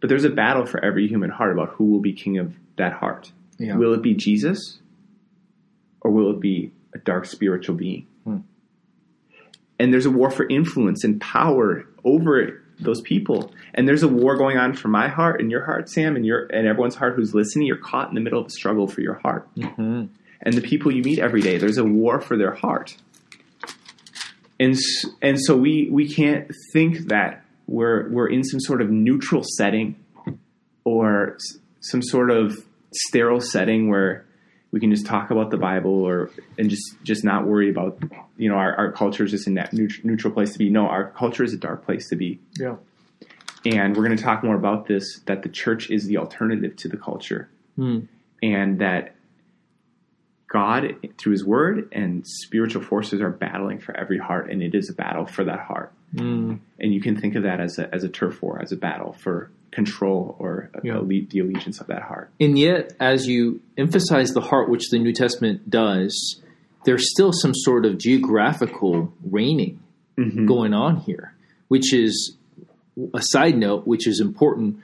But 0.00 0.08
there's 0.08 0.24
a 0.24 0.30
battle 0.30 0.66
for 0.66 0.82
every 0.84 1.08
human 1.08 1.30
heart 1.30 1.52
about 1.52 1.70
who 1.70 1.86
will 1.86 2.00
be 2.00 2.12
king 2.12 2.38
of 2.38 2.54
that 2.76 2.92
heart. 2.92 3.32
Yeah. 3.58 3.76
Will 3.76 3.92
it 3.92 4.02
be 4.02 4.14
Jesus 4.14 4.78
or 6.00 6.10
will 6.10 6.30
it 6.30 6.40
be 6.40 6.70
a 6.94 6.98
dark 6.98 7.26
spiritual 7.26 7.74
being? 7.74 8.06
Hmm. 8.24 8.38
And 9.78 9.92
there's 9.92 10.06
a 10.06 10.10
war 10.10 10.30
for 10.30 10.48
influence 10.48 11.02
and 11.04 11.20
power 11.20 11.86
over 12.04 12.62
those 12.80 13.00
people. 13.00 13.52
And 13.74 13.88
there's 13.88 14.02
a 14.02 14.08
war 14.08 14.36
going 14.36 14.58
on 14.58 14.74
for 14.74 14.88
my 14.88 15.08
heart 15.08 15.40
and 15.40 15.50
your 15.50 15.64
heart, 15.64 15.88
Sam, 15.88 16.16
and 16.16 16.26
your 16.26 16.46
and 16.46 16.66
everyone's 16.66 16.94
heart 16.94 17.14
who's 17.14 17.34
listening. 17.34 17.66
You're 17.66 17.76
caught 17.76 18.08
in 18.08 18.14
the 18.14 18.20
middle 18.20 18.40
of 18.40 18.46
a 18.46 18.50
struggle 18.50 18.86
for 18.86 19.00
your 19.00 19.14
heart. 19.14 19.48
hmm 19.56 20.04
And 20.42 20.54
the 20.54 20.60
people 20.60 20.92
you 20.92 21.02
meet 21.02 21.18
every 21.18 21.40
day, 21.40 21.58
there's 21.58 21.78
a 21.78 21.84
war 21.84 22.20
for 22.20 22.36
their 22.36 22.54
heart. 22.54 22.96
And 24.58 24.76
and 25.22 25.38
so 25.40 25.56
we 25.56 25.88
we 25.90 26.08
can't 26.08 26.50
think 26.72 27.08
that 27.08 27.44
we're 27.66 28.08
we're 28.10 28.28
in 28.28 28.44
some 28.44 28.60
sort 28.60 28.80
of 28.80 28.90
neutral 28.90 29.42
setting 29.44 29.96
or 30.84 31.36
some 31.80 32.02
sort 32.02 32.30
of 32.30 32.56
sterile 32.92 33.40
setting 33.40 33.88
where 33.90 34.24
we 34.76 34.80
can 34.80 34.90
just 34.90 35.06
talk 35.06 35.30
about 35.30 35.50
the 35.50 35.56
Bible 35.56 36.04
or 36.04 36.30
and 36.58 36.68
just 36.68 37.02
just 37.02 37.24
not 37.24 37.46
worry 37.46 37.70
about 37.70 37.98
you 38.36 38.50
know 38.50 38.56
our, 38.56 38.74
our 38.76 38.92
culture 38.92 39.24
is 39.24 39.30
just 39.30 39.46
a 39.46 39.50
net 39.50 39.72
neutral 39.72 40.34
place 40.34 40.52
to 40.52 40.58
be. 40.58 40.68
No, 40.68 40.86
our 40.86 41.08
culture 41.12 41.42
is 41.42 41.54
a 41.54 41.56
dark 41.56 41.86
place 41.86 42.10
to 42.10 42.16
be. 42.16 42.40
Yeah. 42.60 42.76
And 43.64 43.96
we're 43.96 44.04
going 44.04 44.18
to 44.18 44.22
talk 44.22 44.44
more 44.44 44.54
about 44.54 44.86
this 44.86 45.20
that 45.20 45.42
the 45.42 45.48
church 45.48 45.90
is 45.90 46.04
the 46.04 46.18
alternative 46.18 46.76
to 46.76 46.88
the 46.88 46.98
culture 46.98 47.48
Hmm. 47.76 48.00
and 48.42 48.78
that 48.80 49.14
God, 50.46 50.94
through 51.16 51.32
His 51.32 51.44
Word 51.44 51.88
and 51.90 52.26
spiritual 52.26 52.82
forces, 52.82 53.22
are 53.22 53.30
battling 53.30 53.78
for 53.78 53.96
every 53.96 54.18
heart, 54.18 54.50
and 54.50 54.62
it 54.62 54.74
is 54.74 54.90
a 54.90 54.92
battle 54.92 55.24
for 55.24 55.44
that 55.44 55.60
heart. 55.60 55.90
Mm. 56.14 56.60
And 56.78 56.92
you 56.92 57.00
can 57.00 57.18
think 57.18 57.34
of 57.34 57.44
that 57.44 57.60
as 57.60 57.78
a 57.78 57.88
as 57.94 58.04
a 58.04 58.10
turf 58.10 58.42
war, 58.42 58.60
as 58.60 58.72
a 58.72 58.76
battle 58.76 59.14
for 59.14 59.50
control 59.76 60.20
or 60.38 60.70
a- 60.74 60.80
Yeah. 60.86 60.96
alle- 60.96 61.26
the 61.32 61.38
allegiance 61.44 61.78
of 61.82 61.86
that 61.92 62.02
heart. 62.10 62.28
And 62.40 62.58
yet, 62.58 62.82
as 62.98 63.26
you 63.32 63.60
emphasize 63.76 64.30
the 64.32 64.40
heart, 64.50 64.66
which 64.72 64.86
the 64.90 64.98
New 64.98 65.12
Testament 65.12 65.68
does, 65.70 66.12
there's 66.86 67.06
still 67.14 67.32
some 67.32 67.54
sort 67.54 67.84
of 67.88 67.98
geographical 67.98 69.12
reigning 69.38 69.78
Mhm. 70.18 70.46
going 70.46 70.72
on 70.72 70.96
here, 71.08 71.26
which 71.68 71.92
is 71.92 72.14
a 73.14 73.20
side 73.32 73.56
note, 73.66 73.86
which 73.86 74.06
is 74.06 74.20
important. 74.20 74.76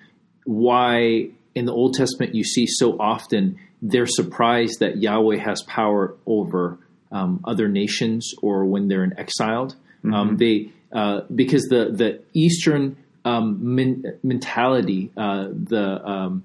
Why 0.44 1.28
in 1.54 1.64
the 1.66 1.72
Old 1.72 1.94
Testament 1.94 2.34
you 2.34 2.44
see 2.44 2.66
so 2.66 2.96
often 2.98 3.56
they're 3.80 4.06
surprised 4.06 4.78
that 4.80 4.98
Yahweh 5.02 5.38
has 5.38 5.62
power 5.62 6.14
over 6.26 6.78
um, 7.10 7.40
other 7.44 7.68
nations 7.68 8.32
or 8.40 8.64
when 8.64 8.88
they're 8.88 9.04
in 9.04 9.12
exiled. 9.18 9.74
Um, 10.12 10.36
they 10.38 10.70
uh, 10.92 11.20
because 11.34 11.64
the 11.74 11.90
the 11.92 12.20
Eastern 12.32 12.96
um, 13.24 13.74
men- 13.74 14.18
mentality, 14.22 15.10
uh, 15.16 15.48
the 15.50 16.04
um, 16.04 16.44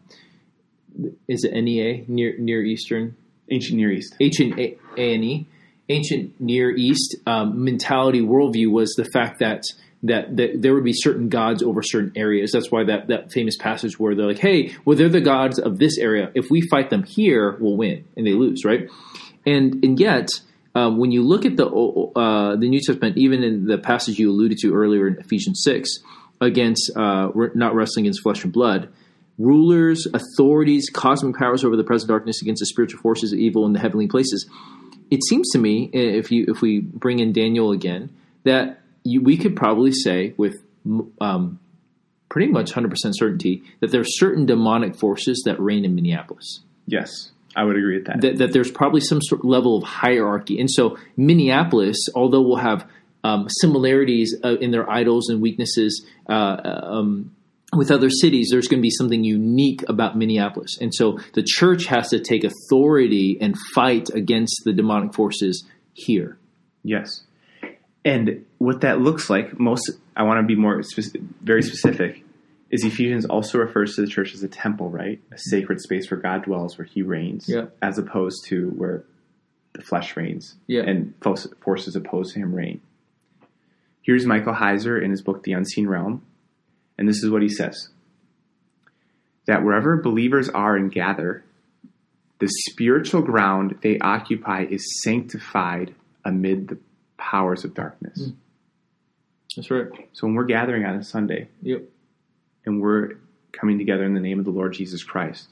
is 1.27 1.43
it 1.43 1.53
NEA 1.53 2.03
near 2.07 2.37
Near 2.37 2.63
Eastern 2.63 3.15
Ancient 3.49 3.77
Near 3.77 3.91
East. 3.91 4.15
ancient 4.19 4.59
A 4.59 4.77
and 4.97 5.23
E, 5.23 5.47
ancient 5.89 6.39
Near 6.39 6.69
East 6.71 7.15
um, 7.25 7.63
mentality 7.63 8.21
worldview 8.21 8.69
was 8.69 8.93
the 8.95 9.05
fact 9.05 9.39
that, 9.39 9.63
that 10.03 10.35
that 10.35 10.61
there 10.61 10.73
would 10.73 10.83
be 10.83 10.93
certain 10.93 11.29
gods 11.29 11.63
over 11.63 11.81
certain 11.81 12.11
areas. 12.15 12.51
That's 12.51 12.71
why 12.71 12.83
that 12.85 13.07
that 13.07 13.31
famous 13.31 13.57
passage 13.57 13.99
where 13.99 14.15
they're 14.15 14.27
like, 14.27 14.39
"Hey, 14.39 14.75
well, 14.85 14.97
they're 14.97 15.09
the 15.09 15.21
gods 15.21 15.59
of 15.59 15.79
this 15.79 15.97
area. 15.97 16.31
If 16.35 16.49
we 16.49 16.61
fight 16.61 16.89
them 16.89 17.03
here, 17.03 17.57
we'll 17.59 17.77
win," 17.77 18.05
and 18.15 18.27
they 18.27 18.33
lose, 18.33 18.65
right? 18.65 18.89
And 19.45 19.83
and 19.83 19.99
yet. 19.99 20.29
Um, 20.75 20.99
when 20.99 21.09
you 21.09 21.23
look 21.23 21.43
at 21.43 21.57
the 21.57 21.65
uh, 21.65 22.55
the 22.55 22.69
New 22.69 22.79
Testament, 22.79 23.17
even 23.17 23.43
in 23.43 23.65
the 23.65 23.79
passage 23.79 24.19
you 24.19 24.29
alluded 24.29 24.59
to 24.59 24.75
earlier 24.75 25.07
in 25.07 25.17
Ephesians 25.17 25.61
six, 25.63 25.89
against 26.39 26.91
uh, 26.95 27.29
not 27.55 27.75
wrestling 27.75 28.05
against 28.05 28.21
flesh 28.21 28.43
and 28.43 28.53
blood, 28.53 28.89
rulers, 29.37 30.07
authorities, 30.13 30.89
cosmic 30.91 31.35
powers 31.35 31.63
over 31.63 31.75
the 31.75 31.83
present 31.83 32.09
darkness 32.09 32.41
against 32.41 32.59
the 32.59 32.65
spiritual 32.65 33.01
forces 33.01 33.33
of 33.33 33.39
evil 33.39 33.65
in 33.65 33.73
the 33.73 33.79
heavenly 33.79 34.07
places. 34.07 34.49
It 35.09 35.23
seems 35.23 35.49
to 35.51 35.57
me, 35.57 35.89
if 35.93 36.31
you 36.31 36.45
if 36.47 36.61
we 36.61 36.81
bring 36.81 37.19
in 37.19 37.31
Daniel 37.31 37.71
again, 37.71 38.09
that 38.43 38.81
you, 39.03 39.21
we 39.21 39.37
could 39.37 39.55
probably 39.55 39.91
say 39.91 40.33
with 40.37 40.57
um, 41.21 41.59
pretty 42.29 42.51
much 42.51 42.71
hundred 42.71 42.89
percent 42.89 43.17
certainty 43.17 43.63
that 43.79 43.91
there 43.91 44.01
are 44.01 44.05
certain 44.07 44.45
demonic 44.45 44.97
forces 44.97 45.43
that 45.45 45.59
reign 45.59 45.85
in 45.85 45.95
Minneapolis. 45.95 46.59
Yes, 46.85 47.31
I 47.55 47.63
would 47.63 47.77
agree 47.77 47.97
with 47.97 48.07
that. 48.07 48.21
That, 48.21 48.37
that 48.37 48.53
there's 48.53 48.71
probably 48.71 49.01
some 49.01 49.21
sort 49.21 49.41
of 49.41 49.45
level 49.45 49.77
of 49.77 49.83
hierarchy, 49.83 50.59
and 50.59 50.69
so 50.69 50.97
Minneapolis, 51.15 51.97
although 52.15 52.41
we'll 52.41 52.57
have 52.57 52.85
um, 53.23 53.47
similarities 53.61 54.35
uh, 54.43 54.55
in 54.57 54.71
their 54.71 54.89
idols 54.89 55.29
and 55.29 55.41
weaknesses. 55.41 56.05
Uh, 56.29 56.57
um, 56.63 57.35
with 57.75 57.91
other 57.91 58.09
cities, 58.09 58.47
there's 58.49 58.67
going 58.69 58.79
to 58.79 58.83
be 58.83 58.89
something 58.89 59.23
unique 59.25 59.83
about 59.89 60.17
Minneapolis. 60.17 60.77
And 60.79 60.93
so 60.93 61.19
the 61.33 61.43
church 61.45 61.85
has 61.87 62.09
to 62.09 62.19
take 62.19 62.45
authority 62.45 63.37
and 63.41 63.55
fight 63.73 64.09
against 64.13 64.61
the 64.63 64.71
demonic 64.71 65.13
forces 65.13 65.65
here. 65.93 66.37
Yes. 66.83 67.23
And 68.05 68.45
what 68.57 68.81
that 68.81 69.01
looks 69.01 69.29
like, 69.29 69.59
most, 69.59 69.91
I 70.15 70.23
want 70.23 70.39
to 70.41 70.47
be 70.47 70.55
more 70.55 70.81
very 71.41 71.61
specific, 71.61 72.23
is 72.69 72.85
Ephesians 72.85 73.25
also 73.25 73.57
refers 73.57 73.95
to 73.95 74.01
the 74.01 74.07
church 74.07 74.33
as 74.33 74.43
a 74.43 74.47
temple, 74.47 74.89
right? 74.89 75.19
A 75.33 75.37
sacred 75.37 75.81
space 75.81 76.09
where 76.09 76.19
God 76.19 76.43
dwells, 76.43 76.77
where 76.77 76.85
he 76.85 77.01
reigns, 77.01 77.47
Yeah. 77.49 77.65
as 77.81 77.97
opposed 77.97 78.45
to 78.47 78.69
where 78.69 79.03
the 79.73 79.81
flesh 79.81 80.15
reigns 80.15 80.55
Yeah. 80.67 80.83
and 80.83 81.13
forces 81.59 81.95
opposed 81.97 82.33
to 82.33 82.39
him 82.39 82.53
reign. 82.55 82.79
Here's 84.07 84.25
Michael 84.25 84.53
Heiser 84.53 85.03
in 85.03 85.11
his 85.11 85.21
book, 85.21 85.43
The 85.43 85.51
Unseen 85.51 85.85
Realm, 85.85 86.25
and 86.97 87.09
this 87.09 87.21
is 87.21 87.29
what 87.29 87.41
he 87.41 87.49
says 87.49 87.89
that 89.47 89.63
wherever 89.63 89.95
believers 89.97 90.47
are 90.49 90.75
and 90.75 90.91
gather, 90.91 91.43
the 92.39 92.47
spiritual 92.69 93.21
ground 93.21 93.77
they 93.81 93.97
occupy 93.99 94.63
is 94.69 95.01
sanctified 95.03 95.93
amid 96.25 96.67
the 96.69 96.77
powers 97.17 97.63
of 97.65 97.73
darkness. 97.73 98.21
Mm. 98.29 98.35
That's 99.55 99.71
right. 99.71 99.87
So 100.13 100.27
when 100.27 100.35
we're 100.35 100.43
gathering 100.45 100.85
on 100.85 100.95
a 100.95 101.03
Sunday 101.03 101.47
Yep. 101.63 101.83
and 102.65 102.81
we're 102.81 103.13
coming 103.53 103.77
together 103.77 104.03
in 104.05 104.13
the 104.13 104.19
name 104.21 104.39
of 104.39 104.45
the 104.45 104.51
Lord 104.51 104.73
Jesus 104.73 105.03
Christ, 105.03 105.47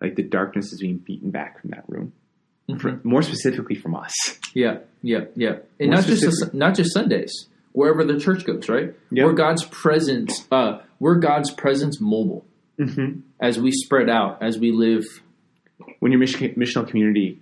like 0.00 0.14
the 0.16 0.22
darkness 0.22 0.72
is 0.72 0.80
being 0.80 0.96
beaten 0.98 1.30
back 1.30 1.60
from 1.60 1.70
that 1.70 1.84
room. 1.88 2.12
For- 2.78 3.00
more 3.02 3.22
specifically 3.22 3.76
from 3.76 3.94
us. 3.94 4.12
Yeah, 4.54 4.78
yeah, 5.02 5.24
yeah, 5.36 5.56
and 5.80 5.90
More 5.90 6.00
not 6.00 6.04
just 6.06 6.54
not 6.54 6.74
just 6.74 6.92
Sundays. 6.92 7.32
Wherever 7.72 8.04
the 8.04 8.18
church 8.18 8.44
goes, 8.44 8.68
right? 8.68 8.94
Yep. 9.10 9.24
We're 9.26 9.32
God's 9.34 9.64
presence. 9.64 10.46
Uh, 10.50 10.78
we're 10.98 11.16
God's 11.16 11.50
presence 11.50 12.00
mobile 12.00 12.44
Mm-hmm. 12.78 13.20
as 13.40 13.58
we 13.58 13.72
spread 13.72 14.08
out, 14.08 14.40
as 14.42 14.56
we 14.58 14.70
live. 14.72 15.04
When 15.98 16.12
your 16.12 16.20
mission, 16.20 16.54
missional 16.56 16.86
community 16.88 17.40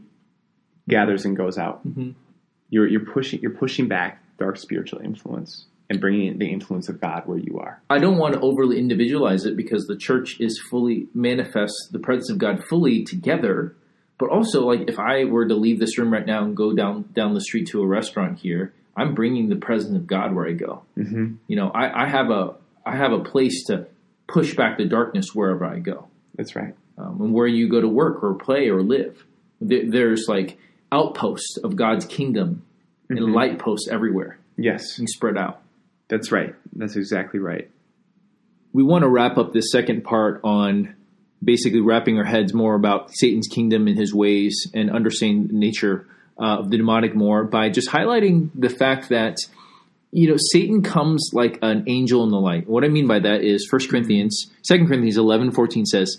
gathers 0.89 1.25
and 1.27 1.37
goes 1.37 1.59
out, 1.59 1.87
Mhm. 1.87 2.15
you're 2.71 2.87
you're 2.87 3.05
pushing 3.05 3.41
you're 3.43 3.51
pushing 3.55 3.87
back 3.89 4.23
dark 4.39 4.57
spiritual 4.57 5.01
influence 5.01 5.67
and 5.91 6.01
bringing 6.01 6.27
in 6.27 6.39
the 6.39 6.47
influence 6.51 6.89
of 6.89 7.01
God 7.01 7.23
where 7.27 7.39
you 7.39 7.59
are. 7.59 7.81
I 7.91 7.99
don't 7.99 8.17
want 8.19 8.35
to 8.35 8.41
overly 8.41 8.79
individualize 8.79 9.45
it 9.47 9.57
because 9.57 9.87
the 9.87 9.97
church 9.97 10.41
is 10.41 10.59
fully 10.71 11.07
manifests 11.15 11.89
the 11.93 11.99
presence 11.99 12.31
of 12.31 12.39
God 12.39 12.65
fully 12.69 13.05
together. 13.05 13.75
But 14.19 14.31
also, 14.31 14.65
like 14.67 14.89
if 14.89 14.99
I 14.99 15.25
were 15.25 15.47
to 15.47 15.55
leave 15.55 15.79
this 15.79 15.99
room 15.99 16.11
right 16.13 16.27
now 16.27 16.45
and 16.45 16.57
go 16.57 16.73
down 16.75 17.11
down 17.15 17.35
the 17.35 17.41
street 17.43 17.69
to 17.69 17.83
a 17.83 17.87
restaurant 17.87 18.39
here, 18.39 18.73
I'm 18.97 19.15
bringing 19.15 19.49
the 19.49 19.57
presence 19.57 19.95
of 19.95 20.07
God 20.07 20.35
where 20.35 20.47
I 20.49 20.53
go. 20.53 20.83
Mm-hmm. 20.97 21.35
You 21.49 21.57
know, 21.57 21.71
I, 21.71 22.05
I 22.05 22.07
have 22.09 22.31
a 22.31 22.55
I 22.85 22.97
have 22.97 23.13
a 23.13 23.21
place 23.21 23.65
to 23.67 23.87
push 24.29 24.55
back 24.55 24.79
the 24.79 24.85
darkness 24.87 25.35
wherever 25.35 25.65
I 25.65 25.79
go, 25.81 26.09
That's 26.37 26.57
right. 26.57 26.75
um, 26.99 27.21
and 27.21 27.33
where 27.35 27.47
you 27.47 27.69
go 27.69 27.81
to 27.81 27.89
work 27.89 28.23
or 28.25 28.35
play 28.35 28.69
or 28.69 28.83
live. 28.83 29.25
There, 29.61 29.89
there's 29.91 30.27
like 30.29 30.59
outposts 30.93 31.59
of 31.63 31.77
God's 31.77 32.05
kingdom 32.07 32.63
and 33.09 33.19
Mhm. 33.19 33.35
light 33.35 33.59
posts 33.59 33.89
everywhere, 33.91 34.39
Yes, 34.57 34.99
and 34.99 35.09
spread 35.09 35.37
out. 35.37 35.61
that's 36.09 36.31
right. 36.33 36.55
That's 36.75 36.97
exactly 36.97 37.41
right. 37.41 37.69
we 38.73 38.83
want 38.83 39.03
to 39.03 39.09
wrap 39.09 39.39
up 39.39 39.53
this 39.55 39.71
second 39.73 40.05
part 40.05 40.39
on 40.45 40.95
basically 41.43 41.81
wrapping 41.81 42.19
our 42.19 42.25
heads 42.25 42.53
more 42.53 42.75
about 42.75 43.11
Satan's 43.15 43.49
kingdom 43.49 43.87
and 43.89 43.97
his 43.99 44.13
ways 44.15 44.71
and 44.75 44.91
understanding 44.91 45.59
nature 45.59 46.07
uh, 46.39 46.59
of 46.59 46.71
the 46.71 46.77
demonic 46.77 47.15
more 47.15 47.45
by 47.45 47.69
just 47.69 47.89
highlighting 47.89 48.51
the 48.55 48.69
fact 48.69 49.09
that 49.09 49.37
you 50.11 50.29
know 50.29 50.37
Satan 50.53 50.83
comes 50.83 51.31
like 51.33 51.59
an 51.63 51.85
angel 51.87 52.25
in 52.25 52.31
the 52.31 52.41
light. 52.41 52.69
What 52.69 52.85
I 52.85 52.89
mean 52.89 53.07
by 53.07 53.19
that 53.21 53.43
is 53.43 53.71
1 53.71 53.89
Corinthians 53.89 54.51
2 54.69 54.87
Corinthians 54.87 55.17
11 55.17 55.53
14 55.53 55.87
says 55.87 56.19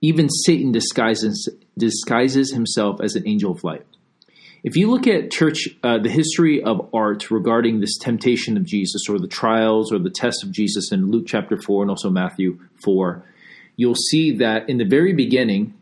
even 0.00 0.28
Satan 0.28 0.72
disguises 0.72 1.48
disguises 1.78 2.52
himself 2.52 3.00
as 3.00 3.16
an 3.16 3.26
angel 3.26 3.52
of 3.52 3.64
light. 3.64 3.86
If 4.62 4.76
you 4.76 4.90
look 4.90 5.06
at 5.06 5.30
church, 5.30 5.68
uh, 5.82 5.98
the 5.98 6.08
history 6.08 6.62
of 6.62 6.88
art 6.94 7.30
regarding 7.30 7.80
this 7.80 7.98
temptation 7.98 8.56
of 8.56 8.64
Jesus, 8.64 9.02
or 9.10 9.18
the 9.18 9.28
trials, 9.28 9.92
or 9.92 9.98
the 9.98 10.10
test 10.10 10.42
of 10.42 10.52
Jesus 10.52 10.90
in 10.90 11.10
Luke 11.10 11.24
chapter 11.26 11.60
four 11.60 11.82
and 11.82 11.90
also 11.90 12.08
Matthew 12.08 12.58
four, 12.82 13.24
you'll 13.76 13.94
see 13.94 14.36
that 14.38 14.70
in 14.70 14.78
the 14.78 14.86
very 14.86 15.12
beginning, 15.12 15.74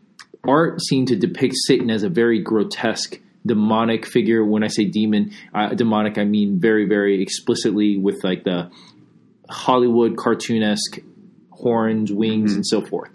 art 0.45 0.81
seemed 0.81 1.07
to 1.07 1.15
depict 1.15 1.55
Satan 1.65 1.89
as 1.89 2.03
a 2.03 2.09
very 2.09 2.41
grotesque, 2.41 3.19
demonic 3.45 4.05
figure. 4.05 4.43
When 4.43 4.63
I 4.63 4.67
say 4.67 4.85
demon, 4.85 5.31
uh, 5.53 5.69
demonic, 5.73 6.17
I 6.17 6.23
mean 6.25 6.59
very, 6.59 6.85
very 6.87 7.21
explicitly 7.21 7.97
with 7.97 8.23
like 8.23 8.43
the 8.43 8.71
Hollywood 9.49 10.15
cartoonesque 10.15 11.03
horns, 11.51 12.11
wings, 12.11 12.53
and 12.55 12.65
so 12.65 12.81
forth. 12.85 13.09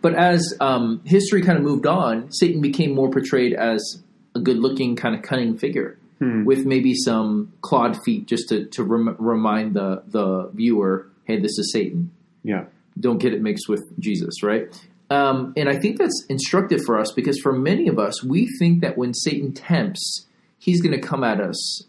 But 0.00 0.14
as 0.14 0.54
um, 0.60 1.00
history 1.04 1.42
kind 1.42 1.58
of 1.58 1.64
moved 1.64 1.86
on, 1.86 2.30
Satan 2.30 2.60
became 2.60 2.94
more 2.94 3.10
portrayed 3.10 3.52
as 3.52 4.02
a 4.34 4.40
good-looking, 4.40 4.94
kind 4.96 5.14
of 5.14 5.22
cunning 5.22 5.58
figure 5.58 5.98
with 6.44 6.66
maybe 6.66 6.94
some 6.94 7.52
clawed 7.60 7.96
feet, 8.04 8.26
just 8.26 8.48
to 8.48 8.66
to 8.66 8.82
rem- 8.82 9.16
remind 9.18 9.74
the 9.74 10.02
the 10.08 10.50
viewer, 10.52 11.08
"Hey, 11.24 11.38
this 11.40 11.58
is 11.58 11.72
Satan. 11.72 12.10
Yeah. 12.42 12.64
Don't 12.98 13.18
get 13.18 13.32
it 13.32 13.40
mixed 13.40 13.68
with 13.68 13.84
Jesus." 14.00 14.42
Right? 14.42 14.68
Um, 15.10 15.54
and 15.56 15.68
I 15.68 15.78
think 15.78 15.98
that's 15.98 16.24
instructive 16.28 16.84
for 16.84 16.98
us 16.98 17.12
because 17.12 17.38
for 17.38 17.52
many 17.52 17.88
of 17.88 17.98
us, 17.98 18.22
we 18.22 18.46
think 18.58 18.82
that 18.82 18.98
when 18.98 19.14
Satan 19.14 19.52
tempts, 19.52 20.26
he's 20.58 20.82
going 20.82 20.92
to 20.92 21.00
come 21.00 21.24
at 21.24 21.40
us 21.40 21.84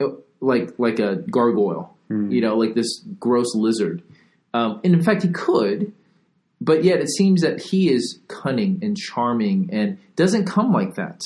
uh, 0.00 0.08
like 0.40 0.72
like 0.78 0.98
a 0.98 1.16
gargoyle, 1.16 1.96
you 2.32 2.40
know, 2.40 2.56
like 2.56 2.74
this 2.74 3.02
gross 3.18 3.54
lizard. 3.54 4.02
Um, 4.54 4.80
and 4.84 4.94
in 4.94 5.02
fact, 5.02 5.22
he 5.22 5.28
could, 5.30 5.92
but 6.60 6.84
yet 6.84 7.00
it 7.00 7.08
seems 7.08 7.42
that 7.42 7.60
he 7.60 7.92
is 7.92 8.18
cunning 8.28 8.78
and 8.82 8.96
charming 8.96 9.68
and 9.72 9.98
doesn't 10.16 10.46
come 10.46 10.72
like 10.72 10.94
that. 10.94 11.20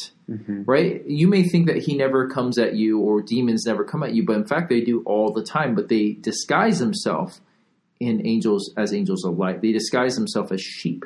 Right? 0.64 1.04
You 1.06 1.28
may 1.28 1.42
think 1.42 1.66
that 1.66 1.78
he 1.78 1.96
never 1.96 2.28
comes 2.30 2.58
at 2.58 2.74
you 2.74 2.98
or 3.00 3.20
demons 3.20 3.66
never 3.66 3.84
come 3.84 4.02
at 4.02 4.14
you, 4.14 4.24
but 4.24 4.36
in 4.36 4.46
fact 4.46 4.70
they 4.70 4.80
do 4.80 5.02
all 5.04 5.32
the 5.32 5.42
time. 5.44 5.74
But 5.74 5.88
they 5.88 6.12
disguise 6.12 6.78
themselves 6.78 7.40
in 8.06 8.26
angels 8.26 8.72
as 8.76 8.92
angels 8.92 9.24
of 9.24 9.38
light. 9.38 9.60
They 9.60 9.72
disguise 9.72 10.16
themselves 10.16 10.52
as 10.52 10.60
sheep. 10.60 11.04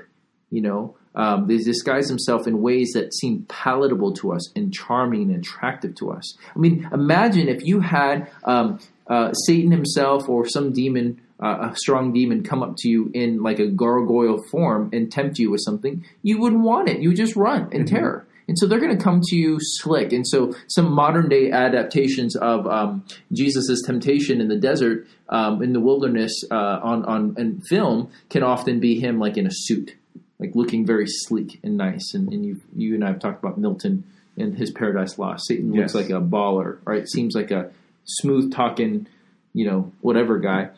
You 0.51 0.63
know, 0.63 0.97
um, 1.15 1.47
they 1.47 1.59
disguise 1.59 2.07
themselves 2.07 2.47
in 2.47 2.63
ways 2.63 2.93
that 2.95 3.13
seem 3.13 3.45
palatable 3.49 4.13
to 4.15 4.33
us 4.33 4.51
and 4.57 4.73
charming 4.73 5.31
and 5.31 5.45
attractive 5.45 5.95
to 5.97 6.11
us. 6.11 6.39
I 6.55 6.59
mean, 6.59 6.89
imagine 6.93 7.49
if 7.49 7.65
you 7.65 7.81
had 7.81 8.31
um, 8.45 8.79
uh, 9.09 9.33
Satan 9.33 9.73
himself 9.73 10.29
or 10.29 10.47
some 10.49 10.73
demon, 10.73 11.21
uh, 11.43 11.71
a 11.73 11.77
strong 11.77 12.13
demon, 12.13 12.45
come 12.45 12.63
up 12.63 12.77
to 12.79 12.89
you 12.89 13.11
in 13.15 13.43
like 13.43 13.59
a 13.59 13.67
gargoyle 13.67 14.43
form 14.51 14.91
and 14.93 15.11
tempt 15.11 15.39
you 15.39 15.51
with 15.51 15.61
something. 15.65 16.05
You 16.23 16.39
wouldn't 16.39 16.63
want 16.63 16.89
it. 16.89 17.01
You 17.01 17.09
would 17.09 17.17
just 17.17 17.37
run 17.37 17.73
in 17.73 17.85
terror. 17.85 18.27
And 18.49 18.59
so 18.59 18.67
they're 18.67 18.81
going 18.81 18.97
to 18.97 19.03
come 19.03 19.21
to 19.23 19.37
you 19.37 19.59
slick. 19.61 20.13
And 20.13 20.27
so 20.27 20.55
some 20.69 20.91
modern 20.91 21.29
day 21.29 21.51
adaptations 21.51 22.35
of 22.35 22.67
um, 22.67 23.05
Jesus' 23.31 23.83
temptation 23.83 24.41
in 24.41 24.49
the 24.49 24.57
desert, 24.57 25.07
um, 25.29 25.63
in 25.63 25.75
the 25.75 25.81
wilderness, 25.81 26.33
uh, 26.51 26.81
on 26.83 27.05
on 27.05 27.35
in 27.37 27.61
film 27.61 28.11
can 28.31 28.43
often 28.43 28.81
be 28.81 28.99
him 28.99 29.19
like 29.19 29.37
in 29.37 29.47
a 29.47 29.53
suit, 29.53 29.95
like 30.39 30.55
looking 30.55 30.87
very 30.87 31.07
sleek 31.07 31.61
and 31.63 31.77
nice. 31.77 32.15
And, 32.15 32.33
and 32.33 32.45
you 32.45 32.61
you 32.75 32.95
and 32.95 33.05
I 33.05 33.09
have 33.09 33.21
talked 33.21 33.45
about 33.45 33.59
Milton 33.59 34.05
and 34.39 34.57
his 34.57 34.71
Paradise 34.71 35.19
Lost. 35.19 35.47
Satan 35.47 35.73
looks 35.73 35.95
like 35.95 36.11
a 36.11 36.21
baller, 36.21 36.79
right? 36.85 37.07
Seems 37.07 37.35
like 37.35 37.51
a 37.51 37.71
smooth 38.05 38.53
talking, 38.53 39.07
you 39.53 39.67
know, 39.67 39.93
whatever 40.01 40.39
guy. 40.39 40.71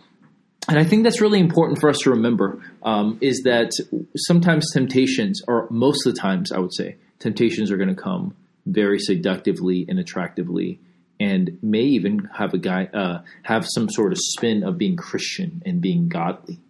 And 0.70 0.78
I 0.78 0.84
think 0.84 1.02
that's 1.02 1.20
really 1.20 1.40
important 1.40 1.80
for 1.80 1.90
us 1.90 1.98
to 2.04 2.10
remember 2.10 2.62
um, 2.84 3.18
is 3.20 3.42
that 3.44 3.72
sometimes 4.16 4.70
temptations, 4.72 5.42
or 5.48 5.66
most 5.68 6.06
of 6.06 6.14
the 6.14 6.20
times, 6.20 6.52
I 6.52 6.60
would 6.60 6.72
say, 6.72 6.96
temptations 7.18 7.70
are 7.72 7.76
going 7.76 7.88
to 7.94 8.00
come 8.00 8.36
very 8.66 8.98
seductively 9.00 9.84
and 9.88 9.98
attractively, 9.98 10.78
and 11.18 11.58
may 11.60 11.82
even 11.82 12.30
have 12.38 12.54
a 12.54 12.58
guy 12.58 12.84
uh, 12.94 13.22
have 13.42 13.66
some 13.68 13.90
sort 13.90 14.12
of 14.12 14.18
spin 14.20 14.62
of 14.62 14.78
being 14.78 14.96
Christian 14.96 15.60
and 15.66 15.80
being 15.80 16.08
godly, 16.08 16.54
and 16.54 16.60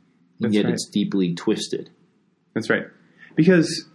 That's 0.41 0.55
yet 0.55 0.65
right. 0.65 0.73
it's 0.73 0.89
deeply 0.89 1.35
twisted. 1.35 1.91
That's 2.55 2.71
right. 2.71 2.85
Because 3.37 3.87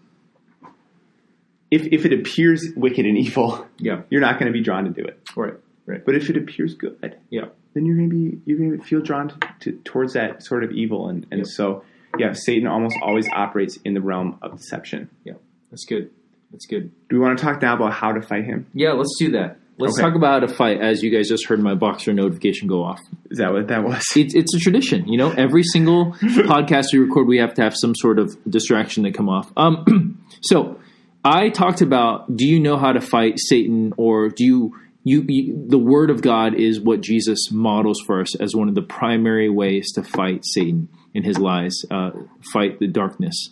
if 1.71 1.87
if 1.91 2.05
it 2.05 2.13
appears 2.13 2.63
wicked 2.75 3.05
and 3.05 3.17
evil, 3.17 3.67
Yeah, 3.79 4.03
you're 4.09 4.21
not 4.21 4.39
going 4.39 4.51
to 4.51 4.53
be 4.57 4.63
drawn 4.63 4.83
to 4.85 4.91
do 4.91 5.03
it. 5.03 5.19
right, 5.35 5.55
right. 5.87 6.05
But 6.05 6.15
if 6.15 6.29
it 6.29 6.37
appears 6.37 6.75
good, 6.75 7.17
Yeah, 7.31 7.45
then 7.75 7.85
you're 7.85 7.95
going 7.95 8.09
to 8.09 8.15
be 8.15 8.41
you're 8.45 8.77
to 8.77 8.83
feel 8.83 9.01
drawn 9.01 9.29
to, 9.29 9.37
to, 9.59 9.71
towards 9.83 10.13
that 10.13 10.41
sort 10.43 10.63
of 10.63 10.71
evil, 10.71 11.09
and 11.09 11.27
and 11.29 11.39
Yep. 11.41 11.47
so 11.47 11.83
yeah, 12.17 12.31
Satan 12.33 12.65
almost 12.67 12.95
always 13.03 13.27
operates 13.31 13.77
in 13.85 13.93
the 13.93 14.01
realm 14.01 14.39
of 14.41 14.57
deception. 14.57 15.09
yeah. 15.23 15.33
That's 15.69 15.85
good. 15.85 16.09
That's 16.51 16.65
good. 16.65 16.91
Do 17.09 17.17
we 17.17 17.19
want 17.19 17.37
to 17.37 17.43
talk 17.43 17.61
now 17.61 17.75
about 17.75 17.91
how 17.91 18.13
to 18.13 18.21
fight 18.21 18.45
him? 18.45 18.65
Yeah, 18.73 18.93
let's 18.93 19.13
do 19.19 19.31
that. 19.31 19.57
Let's 19.77 19.99
Okay. 19.99 20.07
talk 20.07 20.15
about 20.15 20.41
a 20.41 20.47
fight. 20.47 20.79
As 20.79 21.03
you 21.03 21.09
guys 21.11 21.27
just 21.27 21.47
heard 21.47 21.59
my 21.59 21.75
boxer 21.75 22.13
notification 22.13 22.69
go 22.69 22.81
off. 22.81 23.01
Is 23.29 23.39
that 23.39 23.51
what 23.51 23.67
that 23.67 23.83
was? 23.83 24.05
it's 24.15 24.33
it's 24.33 24.55
a 24.55 24.59
tradition, 24.59 25.05
you 25.09 25.17
know. 25.17 25.31
Every 25.31 25.63
single 25.63 26.13
podcast 26.53 26.93
we 26.93 26.99
record, 26.99 27.27
we 27.27 27.39
have 27.39 27.53
to 27.55 27.61
have 27.63 27.75
some 27.75 27.93
sort 27.95 28.17
of 28.19 28.37
distraction 28.49 29.03
to 29.03 29.11
come 29.11 29.27
off. 29.27 29.51
Um, 29.57 30.23
so 30.43 30.79
I 31.25 31.49
talked 31.49 31.81
about: 31.81 32.33
Do 32.37 32.47
you 32.47 32.61
know 32.61 32.77
how 32.77 32.93
to 32.93 33.01
fight 33.01 33.33
Satan, 33.37 33.93
or 33.97 34.29
do 34.29 34.45
you, 34.45 34.75
you? 35.05 35.23
You 35.27 35.65
the 35.67 35.79
Word 35.79 36.09
of 36.09 36.21
God 36.21 36.55
is 36.55 36.81
what 36.81 36.99
Jesus 36.99 37.49
models 37.49 38.01
for 38.05 38.19
us 38.19 38.35
as 38.35 38.53
one 38.53 38.67
of 38.67 38.75
the 38.75 38.81
primary 38.81 39.49
ways 39.49 39.93
to 39.93 40.03
fight 40.03 40.43
Satan 40.43 40.89
and 41.13 41.25
his 41.25 41.39
lies, 41.39 41.85
uh, 41.89 42.11
fight 42.51 42.79
the 42.79 42.87
darkness. 42.87 43.51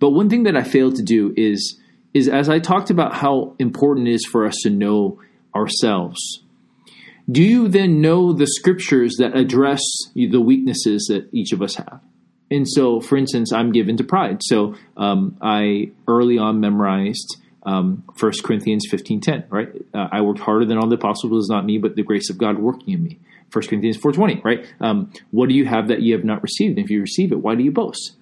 But 0.00 0.10
one 0.10 0.28
thing 0.28 0.42
that 0.42 0.56
I 0.56 0.64
failed 0.64 0.96
to 0.96 1.04
do 1.04 1.32
is 1.36 1.78
is 2.12 2.28
as 2.28 2.48
I 2.48 2.58
talked 2.58 2.90
about 2.90 3.14
how 3.14 3.54
important 3.60 4.08
it 4.08 4.14
is 4.14 4.26
for 4.26 4.44
us 4.44 4.56
to 4.64 4.70
know 4.70 5.20
ourselves 5.54 6.42
do 7.30 7.42
you 7.42 7.68
then 7.68 8.00
know 8.00 8.32
the 8.32 8.46
scriptures 8.46 9.16
that 9.18 9.36
address 9.36 9.80
the 10.14 10.40
weaknesses 10.40 11.06
that 11.08 11.28
each 11.32 11.52
of 11.52 11.62
us 11.62 11.76
have? 11.76 12.00
And 12.50 12.68
so, 12.68 13.00
for 13.00 13.16
instance, 13.16 13.52
I'm 13.52 13.70
given 13.70 13.96
to 13.98 14.04
pride. 14.04 14.40
So 14.42 14.74
um, 14.96 15.36
I 15.40 15.92
early 16.08 16.38
on 16.38 16.58
memorized 16.60 17.36
um, 17.64 18.04
1 18.18 18.32
Corinthians 18.42 18.86
15.10, 18.90 19.44
right? 19.50 19.68
Uh, 19.94 20.08
I 20.10 20.20
worked 20.22 20.40
harder 20.40 20.64
than 20.64 20.78
all 20.78 20.88
the 20.88 20.96
apostles. 20.96 21.30
It 21.30 21.34
was 21.34 21.48
not 21.48 21.64
me, 21.64 21.78
but 21.78 21.96
the 21.96 22.02
grace 22.02 22.30
of 22.30 22.38
God 22.38 22.58
working 22.58 22.94
in 22.94 23.02
me. 23.02 23.18
1 23.52 23.66
Corinthians 23.66 23.98
4.20, 23.98 24.44
right? 24.44 24.64
Um, 24.80 25.12
what 25.30 25.48
do 25.48 25.54
you 25.54 25.66
have 25.66 25.88
that 25.88 26.02
you 26.02 26.14
have 26.14 26.24
not 26.24 26.42
received? 26.42 26.78
And 26.78 26.84
if 26.84 26.90
you 26.90 27.00
receive 27.00 27.32
it, 27.32 27.36
why 27.42 27.54
do 27.54 27.62
you 27.62 27.72
boast? 27.72 28.16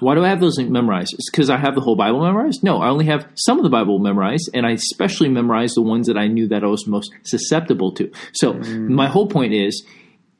Why 0.00 0.14
do 0.14 0.24
I 0.24 0.28
have 0.28 0.40
those 0.40 0.58
memorized? 0.58 1.14
It's 1.14 1.28
because 1.30 1.50
I 1.50 1.56
have 1.56 1.74
the 1.74 1.80
whole 1.80 1.96
Bible 1.96 2.22
memorized? 2.22 2.62
No, 2.62 2.80
I 2.80 2.88
only 2.88 3.06
have 3.06 3.26
some 3.34 3.58
of 3.58 3.64
the 3.64 3.70
Bible 3.70 3.98
memorized, 3.98 4.48
and 4.54 4.64
I 4.64 4.70
especially 4.70 5.28
memorized 5.28 5.76
the 5.76 5.82
ones 5.82 6.06
that 6.06 6.16
I 6.16 6.28
knew 6.28 6.46
that 6.48 6.62
I 6.62 6.68
was 6.68 6.86
most 6.86 7.10
susceptible 7.24 7.92
to. 7.94 8.10
So 8.32 8.52
my 8.52 9.08
whole 9.08 9.26
point 9.26 9.54
is, 9.54 9.84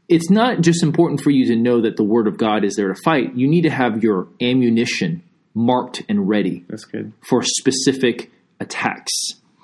it's 0.08 0.30
not 0.30 0.60
just 0.60 0.82
important 0.82 1.20
for 1.20 1.30
you 1.30 1.46
to 1.46 1.56
know 1.56 1.80
that 1.82 1.96
the 1.96 2.04
Word 2.04 2.28
of 2.28 2.38
God 2.38 2.64
is 2.64 2.76
there 2.76 2.88
to 2.88 3.02
fight. 3.02 3.34
You 3.34 3.48
need 3.48 3.62
to 3.62 3.70
have 3.70 4.02
your 4.02 4.28
ammunition 4.40 5.22
marked 5.58 6.02
and 6.08 6.28
ready 6.28 6.64
That's 6.68 6.84
good. 6.84 7.12
for 7.28 7.42
specific 7.42 8.30
attacks. 8.60 9.12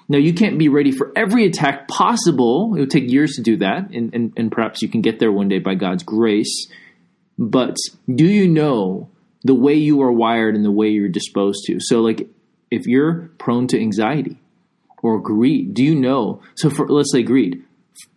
Now, 0.09 0.19
you 0.19 0.35
can't 0.35 0.59
be 0.59 0.69
ready 0.69 0.93
for 0.93 1.13
every 1.17 1.47
attack 1.47 1.89
possible. 1.89 2.75
It 2.77 2.81
would 2.81 2.91
take 2.91 3.11
years 3.11 3.37
to 3.37 3.43
do 3.43 3.57
that, 3.59 3.91
and, 3.91 4.15
and, 4.15 4.33
and 4.37 4.53
perhaps 4.53 4.83
you 4.83 4.89
can 4.89 5.01
get 5.01 5.19
there 5.19 5.33
one 5.33 5.49
day 5.49 5.59
by 5.59 5.75
God's 5.75 6.03
grace. 6.03 6.69
But 7.39 7.77
do 8.13 8.27
you 8.27 8.49
know 8.49 9.09
the 9.45 9.55
way 9.55 9.75
you 9.75 10.03
are 10.03 10.13
wired 10.13 10.55
and 10.55 10.65
the 10.65 10.71
way 10.71 10.89
you're 10.89 11.09
disposed 11.09 11.65
to? 11.67 11.79
So, 11.81 12.01
like, 12.01 12.29
if 12.71 12.87
you're 12.87 13.31
prone 13.39 13.67
to 13.69 13.81
anxiety, 13.81 14.39
or 15.05 15.21
greed? 15.21 15.75
Do 15.75 15.85
you 15.85 15.95
know? 15.95 16.41
So 16.55 16.71
for 16.71 16.89
let's 16.89 17.13
say 17.13 17.23
greed, 17.23 17.63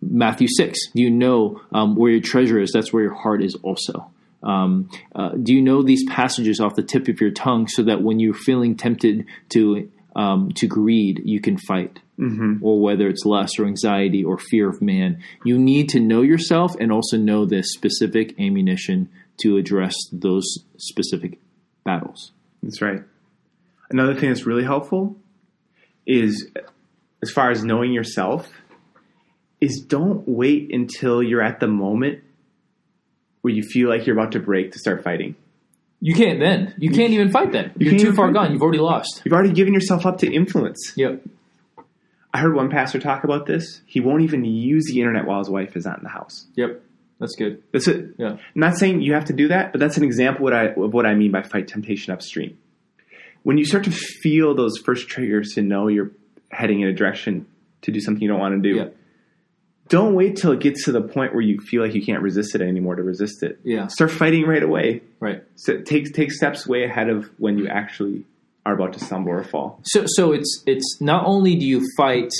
Matthew 0.02 0.48
six. 0.50 0.80
Do 0.96 1.02
you 1.02 1.12
know 1.12 1.62
um, 1.74 1.96
where 1.96 2.12
your 2.12 2.22
treasure 2.22 2.60
is? 2.60 2.72
That's 2.72 2.94
where 2.94 3.04
your 3.04 3.14
heart 3.14 3.44
is 3.44 3.56
also. 3.62 4.10
Um, 4.44 4.90
uh, 5.16 5.30
do 5.32 5.54
you 5.54 5.62
know 5.62 5.82
these 5.82 6.06
passages 6.10 6.60
off 6.60 6.76
the 6.76 6.84
tip 6.84 7.08
of 7.08 7.20
your 7.20 7.32
tongue 7.32 7.68
so 7.68 7.84
that 7.84 8.02
when 8.02 8.20
you're 8.20 8.34
feeling 8.34 8.76
tempted 8.76 9.26
to 9.50 9.90
um, 10.16 10.52
to 10.56 10.68
greed, 10.68 11.22
you 11.26 11.40
can 11.40 11.58
fight? 11.58 12.00
Mm-hmm. 12.20 12.66
Or 12.66 12.82
whether 12.82 13.08
it's 13.08 13.26
lust 13.26 13.60
or 13.60 13.66
anxiety 13.66 14.24
or 14.24 14.40
fear 14.40 14.68
of 14.70 14.82
man, 14.82 15.22
you 15.46 15.60
need 15.60 15.90
to 15.90 16.00
know 16.00 16.24
yourself 16.24 16.76
and 16.80 16.92
also 16.92 17.16
know 17.16 17.46
this 17.46 17.72
specific 17.74 18.40
ammunition 18.40 19.10
to 19.42 19.58
address 19.58 19.96
those 20.12 20.46
specific 20.78 21.40
battles. 21.86 22.32
That's 22.64 22.82
right. 22.82 23.04
Another 23.92 24.16
thing 24.16 24.30
that's 24.30 24.48
really 24.48 24.64
helpful 24.64 25.16
is, 26.08 26.50
as 27.22 27.30
far 27.30 27.52
as 27.52 27.64
knowing 27.64 27.94
yourself, 27.94 28.50
is 29.62 29.82
don't 29.82 30.28
wait 30.28 30.74
until 30.74 31.22
you're 31.22 31.44
at 31.44 31.60
the 31.60 31.68
moment 31.68 32.24
where 33.48 33.56
you 33.56 33.64
feel 33.64 33.88
like 33.88 34.06
you're 34.06 34.20
about 34.20 34.34
to 34.34 34.42
break 34.42 34.74
to 34.74 34.80
start 34.80 35.06
fighting. 35.06 35.36
You 36.02 36.14
can't 36.14 36.38
then. 36.40 36.76
You 36.78 36.92
can't 36.92 37.14
even 37.14 37.32
fight 37.32 37.54
then. 37.54 37.72
You 37.80 37.92
You're 37.92 38.00
too 38.00 38.14
far 38.14 38.30
gone. 38.34 38.52
You've 38.52 38.62
already 38.62 38.80
lost. 38.80 39.22
You've 39.24 39.34
already 39.34 39.54
given 39.54 39.74
yourself 39.74 40.06
up 40.06 40.18
to 40.20 40.32
influence. 40.32 40.92
Yep. 40.98 41.24
I 42.34 42.40
heard 42.40 42.54
one 42.54 42.70
pastor 42.70 43.00
talk 43.00 43.24
about 43.24 43.46
this. 43.46 43.82
He 43.86 44.02
won't 44.02 44.22
even 44.22 44.44
use 44.44 44.84
the 44.92 45.00
internet 45.00 45.26
while 45.26 45.40
his 45.40 45.50
wife 45.50 45.78
is 45.78 45.86
not 45.86 45.98
in 45.98 46.04
the 46.04 46.10
house. 46.10 46.46
Yep. 46.56 46.84
That's 47.20 47.36
good. 47.36 47.64
That's 47.72 47.88
it. 47.88 48.16
Yeah. 48.18 48.32
I'm 48.34 48.40
not 48.54 48.76
saying 48.78 49.02
you 49.02 49.14
have 49.14 49.26
to 49.26 49.34
do 49.34 49.48
that, 49.48 49.72
but 49.72 49.80
that's 49.80 49.96
an 49.96 50.04
example 50.04 50.44
what 50.44 50.54
I, 50.54 50.66
of 50.66 50.94
what 50.94 51.06
I 51.06 51.16
mean 51.16 51.32
by 51.32 51.42
fight 51.42 51.70
temptation 51.70 52.12
upstream. 52.14 52.58
When 53.44 53.58
you 53.58 53.64
start 53.64 53.86
to 53.86 53.92
feel 53.92 54.54
those 54.56 54.78
first 54.78 55.08
triggers 55.08 55.54
to 55.54 55.62
know 55.62 55.88
you're 55.88 56.12
heading 56.52 56.82
in 56.82 56.90
a 56.90 56.94
direction 56.94 57.48
to 57.84 57.92
do 57.92 58.02
something 58.02 58.22
you 58.22 58.28
don't 58.28 58.42
want 58.42 58.62
to 58.62 58.70
do, 58.70 58.76
Yeah. 58.76 58.90
Don't 59.90 60.14
wait 60.14 60.38
till 60.38 60.52
it 60.52 60.60
gets 60.60 60.86
to 60.86 60.92
the 60.92 61.02
point 61.02 61.34
where 61.34 61.42
you 61.42 61.60
feel 61.60 61.82
like 61.82 61.94
you 61.94 62.04
can't 62.04 62.22
resist 62.22 62.56
it 62.56 62.62
anymore 62.62 62.96
to 62.96 63.04
resist 63.04 63.44
it. 63.44 63.60
Yeah. 63.64 63.88
Start 63.88 64.12
fighting 64.12 64.46
right 64.46 64.64
away. 64.64 65.02
Right. 65.20 65.44
So 65.56 65.82
take 65.82 66.14
take 66.14 66.32
steps 66.32 66.68
way 66.68 66.84
ahead 66.84 67.10
of 67.10 67.30
when 67.38 67.58
you 67.58 67.68
actually 67.68 68.26
are 68.66 68.74
about 68.74 68.94
to 68.94 69.00
stumble 69.00 69.32
or 69.32 69.44
fall. 69.44 69.80
So 69.84 70.06
so 70.06 70.34
it's 70.34 70.64
it's 70.66 71.00
not 71.02 71.26
only 71.26 71.56
do 71.56 71.66
you 71.66 71.86
fight 71.96 72.32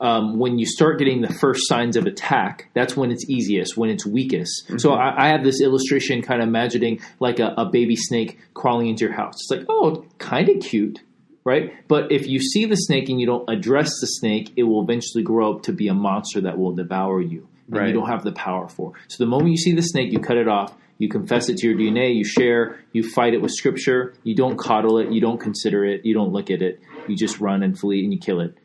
um, 0.00 0.38
when 0.38 0.58
you 0.58 0.66
start 0.66 0.98
getting 0.98 1.22
the 1.22 1.32
first 1.32 1.66
signs 1.68 1.96
of 1.96 2.06
attack, 2.06 2.68
that's 2.74 2.96
when 2.96 3.10
it's 3.10 3.28
easiest, 3.30 3.76
when 3.76 3.88
it's 3.88 4.04
weakest. 4.04 4.70
So 4.78 4.92
I, 4.92 5.26
I 5.26 5.28
have 5.28 5.42
this 5.42 5.60
illustration 5.60 6.20
kind 6.22 6.42
of 6.42 6.48
imagining 6.48 7.00
like 7.18 7.38
a, 7.38 7.54
a 7.56 7.64
baby 7.64 7.96
snake 7.96 8.38
crawling 8.52 8.88
into 8.88 9.06
your 9.06 9.14
house. 9.14 9.34
It's 9.36 9.50
like, 9.50 9.66
oh, 9.68 10.04
kind 10.18 10.48
of 10.48 10.60
cute, 10.60 11.00
right? 11.46 11.72
But 11.88 12.12
if 12.12 12.26
you 12.26 12.40
see 12.40 12.66
the 12.66 12.74
snake 12.76 13.08
and 13.08 13.18
you 13.18 13.26
don't 13.26 13.48
address 13.48 13.88
the 14.00 14.06
snake, 14.06 14.52
it 14.56 14.64
will 14.64 14.82
eventually 14.82 15.22
grow 15.22 15.54
up 15.54 15.62
to 15.62 15.72
be 15.72 15.88
a 15.88 15.94
monster 15.94 16.42
that 16.42 16.58
will 16.58 16.72
devour 16.72 17.22
you. 17.22 17.48
And 17.68 17.76
Right. 17.78 17.88
you 17.88 17.94
don't 17.94 18.08
have 18.08 18.22
the 18.24 18.32
power 18.32 18.68
for. 18.68 18.92
So 19.08 19.24
the 19.24 19.30
moment 19.30 19.50
you 19.52 19.56
see 19.56 19.72
the 19.72 19.82
snake, 19.82 20.12
you 20.12 20.18
cut 20.18 20.36
it 20.36 20.48
off. 20.48 20.76
You 20.98 21.08
confess 21.08 21.48
it 21.48 21.56
to 21.58 21.68
your 21.68 21.76
DNA. 21.76 22.14
You 22.14 22.24
share. 22.24 22.76
You 22.92 23.02
fight 23.02 23.34
it 23.34 23.42
with 23.42 23.52
scripture. 23.52 24.14
You 24.24 24.34
don't 24.34 24.56
coddle 24.56 24.98
it. 24.98 25.10
You 25.12 25.20
don't 25.20 25.38
consider 25.38 25.84
it. 25.84 26.04
You 26.04 26.14
don't 26.14 26.32
look 26.32 26.50
at 26.50 26.62
it. 26.62 26.80
You 27.08 27.16
just 27.16 27.40
run 27.40 27.62
and 27.62 27.78
flee 27.78 28.02
and 28.04 28.12
you 28.12 28.18
kill 28.18 28.40
it. 28.40 28.56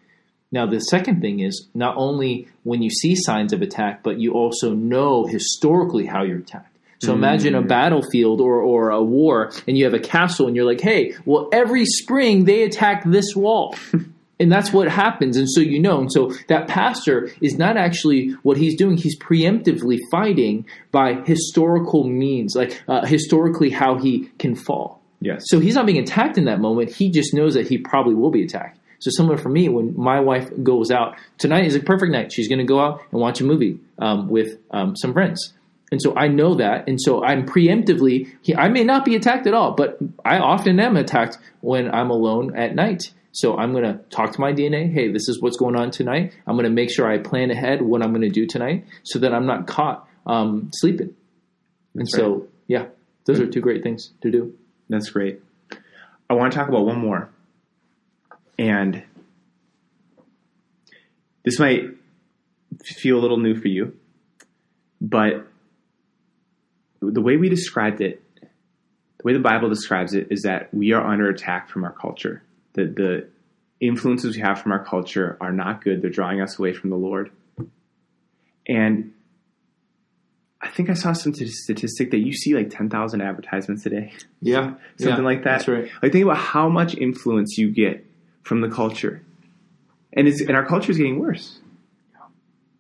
Now, 0.52 0.65
the 0.65 0.80
second 0.80 1.22
thing 1.22 1.39
is 1.39 1.67
not 1.74 1.96
only 1.98 2.48
when 2.63 2.82
you 2.82 2.89
see 2.89 3.15
signs 3.15 3.54
of 3.54 3.62
attack, 3.62 4.02
but 4.04 4.20
you 4.20 4.34
also 4.34 4.74
know 4.74 5.26
historically 5.26 6.06
how 6.06 6.24
you're 6.24 6.39
attacked. 6.39 6.70
So 7.02 7.14
imagine 7.14 7.56
a 7.56 7.64
battlefield 7.64 8.42
or, 8.42 8.62
or 8.62 8.92
a 8.92 9.02
war, 9.02 9.52
and 9.68 9.76
you 9.76 9.86
have 9.86 9.96
a 9.96 10.00
castle, 10.00 10.46
and 10.46 10.56
you're 10.56 10.66
like, 10.66 10.82
hey, 10.82 11.16
well, 11.26 11.50
every 11.52 11.86
spring 11.86 12.46
they 12.46 12.62
attack 12.62 13.04
this 13.06 13.36
wall. 13.36 13.76
and 14.40 14.52
that's 14.52 14.72
what 14.74 14.88
happens. 14.88 15.38
And 15.38 15.50
so 15.50 15.62
you 15.62 15.80
know. 15.80 16.00
And 16.00 16.12
so 16.12 16.32
that 16.48 16.68
pastor 16.68 17.32
is 17.42 17.58
not 17.58 17.78
actually 17.78 18.32
what 18.44 18.58
he's 18.58 18.76
doing, 18.76 18.98
he's 18.98 19.18
preemptively 19.18 20.00
fighting 20.12 20.66
by 20.92 21.22
historical 21.26 22.08
means, 22.08 22.56
like 22.56 22.82
uh, 22.88 23.06
historically 23.06 23.70
how 23.70 23.98
he 23.98 24.30
can 24.38 24.56
fall. 24.56 25.02
Yes. 25.22 25.44
So 25.46 25.60
he's 25.60 25.76
not 25.76 25.86
being 25.86 26.00
attacked 26.00 26.38
in 26.38 26.46
that 26.46 26.60
moment. 26.60 26.92
He 26.92 27.12
just 27.12 27.34
knows 27.34 27.54
that 27.54 27.68
he 27.68 27.78
probably 27.78 28.16
will 28.16 28.32
be 28.32 28.44
attacked. 28.44 28.80
So 29.00 29.10
similar 29.10 29.38
for 29.38 29.50
me, 29.50 29.70
when 29.70 29.96
my 29.98 30.20
wife 30.20 30.50
goes 30.62 30.92
out 30.92 31.16
tonight 31.40 31.66
is 31.66 31.76
a 31.76 31.80
perfect 31.80 32.12
night. 32.12 32.32
She's 32.32 32.48
going 32.48 32.60
to 32.60 32.66
go 32.66 32.80
out 32.80 33.02
and 33.12 33.20
watch 33.20 33.42
a 33.42 33.44
movie 33.44 33.80
um, 33.98 34.30
with 34.30 34.60
um, 34.72 34.96
some 34.96 35.14
friends, 35.14 35.54
and 35.91 36.01
so 36.01 36.15
I 36.15 36.30
know 36.30 36.56
that, 36.56 36.88
and 36.88 36.99
so 36.99 37.21
I'm 37.21 37.45
preemptively. 37.45 38.32
I 38.58 38.69
may 38.69 38.86
not 38.86 39.04
be 39.04 39.15
attacked 39.15 39.45
at 39.45 39.54
all, 39.54 39.73
but 39.73 39.97
I 40.23 40.39
often 40.39 40.80
am 40.80 40.95
attacked 40.95 41.38
when 41.60 41.93
I'm 41.93 42.10
alone 42.10 42.56
at 42.56 42.73
night. 42.73 43.12
So 43.34 43.58
I'm 43.58 43.73
going 43.73 43.84
to 43.84 43.99
talk 44.10 44.32
to 44.34 44.41
my 44.41 44.54
DNA. 44.54 44.91
Hey, 44.91 45.12
this 45.12 45.27
is 45.27 45.41
what's 45.41 45.58
going 45.58 45.75
on 45.75 45.91
tonight. 45.91 46.34
I'm 46.47 46.56
going 46.56 46.63
to 46.63 46.69
make 46.69 46.89
sure 46.89 47.10
I 47.10 47.17
plan 47.17 47.51
ahead 47.51 47.82
what 47.82 48.01
I'm 48.01 48.12
going 48.12 48.21
to 48.21 48.30
do 48.30 48.47
tonight, 48.47 48.86
so 49.04 49.19
that 49.19 49.34
I'm 49.34 49.45
not 49.45 49.67
caught 49.67 50.08
um, 50.25 50.69
sleeping. 50.73 51.13
And 51.95 52.08
so, 52.08 52.47
yeah, 52.67 52.86
those 53.25 53.41
are 53.41 53.47
two 53.47 53.60
great 53.60 53.84
things 53.84 54.12
to 54.21 54.32
do. 54.32 54.54
That's 54.88 55.10
great. 55.10 55.41
I 56.30 56.36
want 56.36 56.54
to 56.54 56.58
talk 56.58 56.69
about 56.69 56.86
one 56.86 56.99
more. 56.99 57.30
And 58.58 59.04
this 61.43 61.60
might 61.60 61.84
feel 62.82 63.17
a 63.17 63.21
little 63.21 63.38
new 63.38 63.60
for 63.60 63.67
you, 63.67 63.97
but 65.01 65.51
the 67.02 67.22
way 67.22 67.38
we 67.38 67.50
described 67.50 68.02
it, 68.02 68.24
the 68.42 69.24
way 69.24 69.34
the 69.34 69.40
Bible 69.40 69.70
describes 69.70 70.14
it, 70.14 70.28
is 70.32 70.44
that 70.44 70.74
we 70.74 70.94
are 70.94 71.06
under 71.06 71.30
attack 71.30 71.70
from 71.70 71.84
our 71.84 71.92
culture. 71.92 72.44
The, 72.74 72.86
the 72.86 73.28
influences 73.80 74.36
we 74.36 74.42
have 74.42 74.62
from 74.62 74.72
our 74.72 74.84
culture 74.84 75.38
are 75.42 75.52
not 75.52 75.84
good, 75.84 76.02
they're 76.02 76.12
drawing 76.12 76.42
us 76.42 76.58
away 76.60 76.74
from 76.74 76.92
the 76.92 76.96
Lord. 76.96 77.32
And 78.68 79.14
I 80.62 80.70
think 80.70 80.90
I 80.90 80.94
saw 80.94 81.14
some 81.14 81.34
t- 81.34 81.48
statistic 81.48 82.12
that 82.12 82.20
you 82.20 82.34
see 82.34 82.54
like 82.54 82.70
10,000 82.70 83.22
advertisements 83.22 83.86
a 83.86 83.90
day 83.90 84.14
Yeah, 84.42 84.76
something 84.98 85.24
like 85.24 85.44
that. 85.44 85.60
That's 85.60 85.68
right. 85.68 85.90
Like 86.02 86.12
think 86.12 86.24
about 86.24 86.38
how 86.38 86.70
much 86.70 86.96
influence 86.96 87.58
you 87.58 87.72
get 87.72 88.06
from 88.44 88.62
the 88.62 88.70
culture, 88.70 89.24
and 90.14 90.28
it's 90.28 90.42
and 90.42 90.52
our 90.52 90.66
culture 90.66 90.92
is 90.92 90.98
getting 90.98 91.20
worse. 91.20 91.60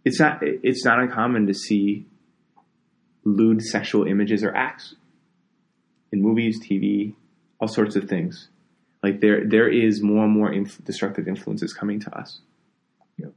It's 0.05 0.19
not 0.19 0.39
it's 0.41 0.85
not 0.85 0.99
uncommon 0.99 1.47
to 1.47 1.53
see 1.53 2.05
lewd 3.23 3.61
sexual 3.61 4.05
images 4.05 4.43
or 4.43 4.53
acts 4.55 4.95
in 6.11 6.21
movies, 6.21 6.59
TV, 6.59 7.13
all 7.59 7.67
sorts 7.67 7.95
of 7.95 8.09
things. 8.09 8.49
Like 9.03 9.19
there 9.21 9.45
there 9.47 9.67
is 9.69 10.01
more 10.01 10.25
and 10.25 10.33
more 10.33 10.51
inf- 10.51 10.83
destructive 10.83 11.27
influences 11.27 11.73
coming 11.73 11.99
to 12.01 12.17
us. 12.17 12.39
Yep. 13.17 13.33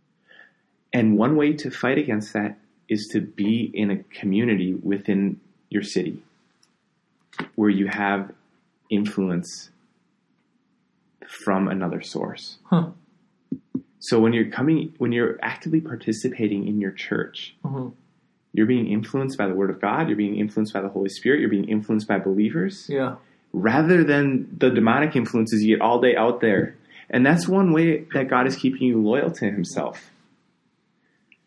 And 0.92 1.16
one 1.16 1.36
way 1.36 1.52
to 1.54 1.70
fight 1.70 1.98
against 1.98 2.32
that 2.34 2.58
is 2.88 3.08
to 3.12 3.20
be 3.20 3.70
in 3.72 3.90
a 3.90 4.02
community 4.04 4.74
within 4.74 5.40
your 5.70 5.82
city 5.82 6.22
where 7.54 7.70
you 7.70 7.86
have 7.88 8.30
influence 8.90 9.70
from 11.26 11.68
another 11.68 12.02
source. 12.02 12.58
Huh. 12.64 12.90
So 13.98 14.20
when 14.20 14.34
you're 14.34 14.50
coming, 14.50 14.92
when 14.98 15.12
you're 15.12 15.38
actively 15.42 15.80
participating 15.80 16.68
in 16.68 16.78
your 16.80 16.90
church, 16.92 17.56
Mhm. 17.64 17.94
You're 18.54 18.66
being 18.66 18.86
influenced 18.86 19.36
by 19.36 19.46
the 19.46 19.54
Word 19.54 19.68
of 19.68 19.80
God. 19.80 20.08
You're 20.08 20.16
being 20.16 20.36
influenced 20.38 20.72
by 20.72 20.80
the 20.80 20.88
Holy 20.88 21.10
Spirit. 21.10 21.40
You're 21.40 21.50
being 21.50 21.68
influenced 21.68 22.08
by 22.08 22.18
believers, 22.18 22.86
Yeah. 22.88 23.16
rather 23.52 24.02
than 24.04 24.48
the 24.56 24.70
demonic 24.70 25.14
influences 25.16 25.62
you 25.62 25.76
get 25.76 25.82
all 25.82 26.00
day 26.00 26.16
out 26.16 26.40
there. 26.40 26.74
And 27.10 27.26
that's 27.26 27.46
one 27.46 27.72
way 27.72 28.06
that 28.14 28.28
God 28.30 28.46
is 28.46 28.56
keeping 28.56 28.82
you 28.88 28.98
loyal 29.02 29.30
to 29.32 29.50
Himself. 29.50 30.10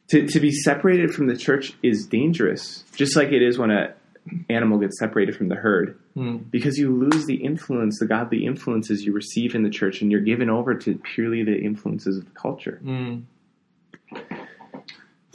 To 0.10 0.26
to 0.28 0.40
be 0.40 0.52
separated 0.52 1.12
from 1.14 1.28
the 1.28 1.36
church 1.36 1.74
is 1.84 2.06
dangerous, 2.06 2.84
just 2.96 3.16
like 3.16 3.30
it 3.34 3.42
is 3.42 3.58
when 3.58 3.72
a 3.72 3.94
animal 4.50 4.78
gets 4.78 5.00
separated 5.00 5.36
from 5.36 5.48
the 5.48 5.56
herd 5.56 5.98
Hmm. 6.14 6.38
because 6.52 6.78
you 6.78 6.92
lose 6.94 7.26
the 7.26 7.36
influence, 7.36 8.00
the 8.00 8.06
godly 8.08 8.46
influences 8.46 9.04
you 9.06 9.14
receive 9.14 9.56
in 9.56 9.64
the 9.64 9.70
church, 9.70 10.02
and 10.02 10.12
you're 10.12 10.22
given 10.22 10.50
over 10.50 10.76
to 10.76 10.96
purely 11.14 11.44
the 11.44 11.58
influences 11.58 12.18
of 12.18 12.26
the 12.26 12.32
culture. 12.32 12.82
Mm. 12.86 13.24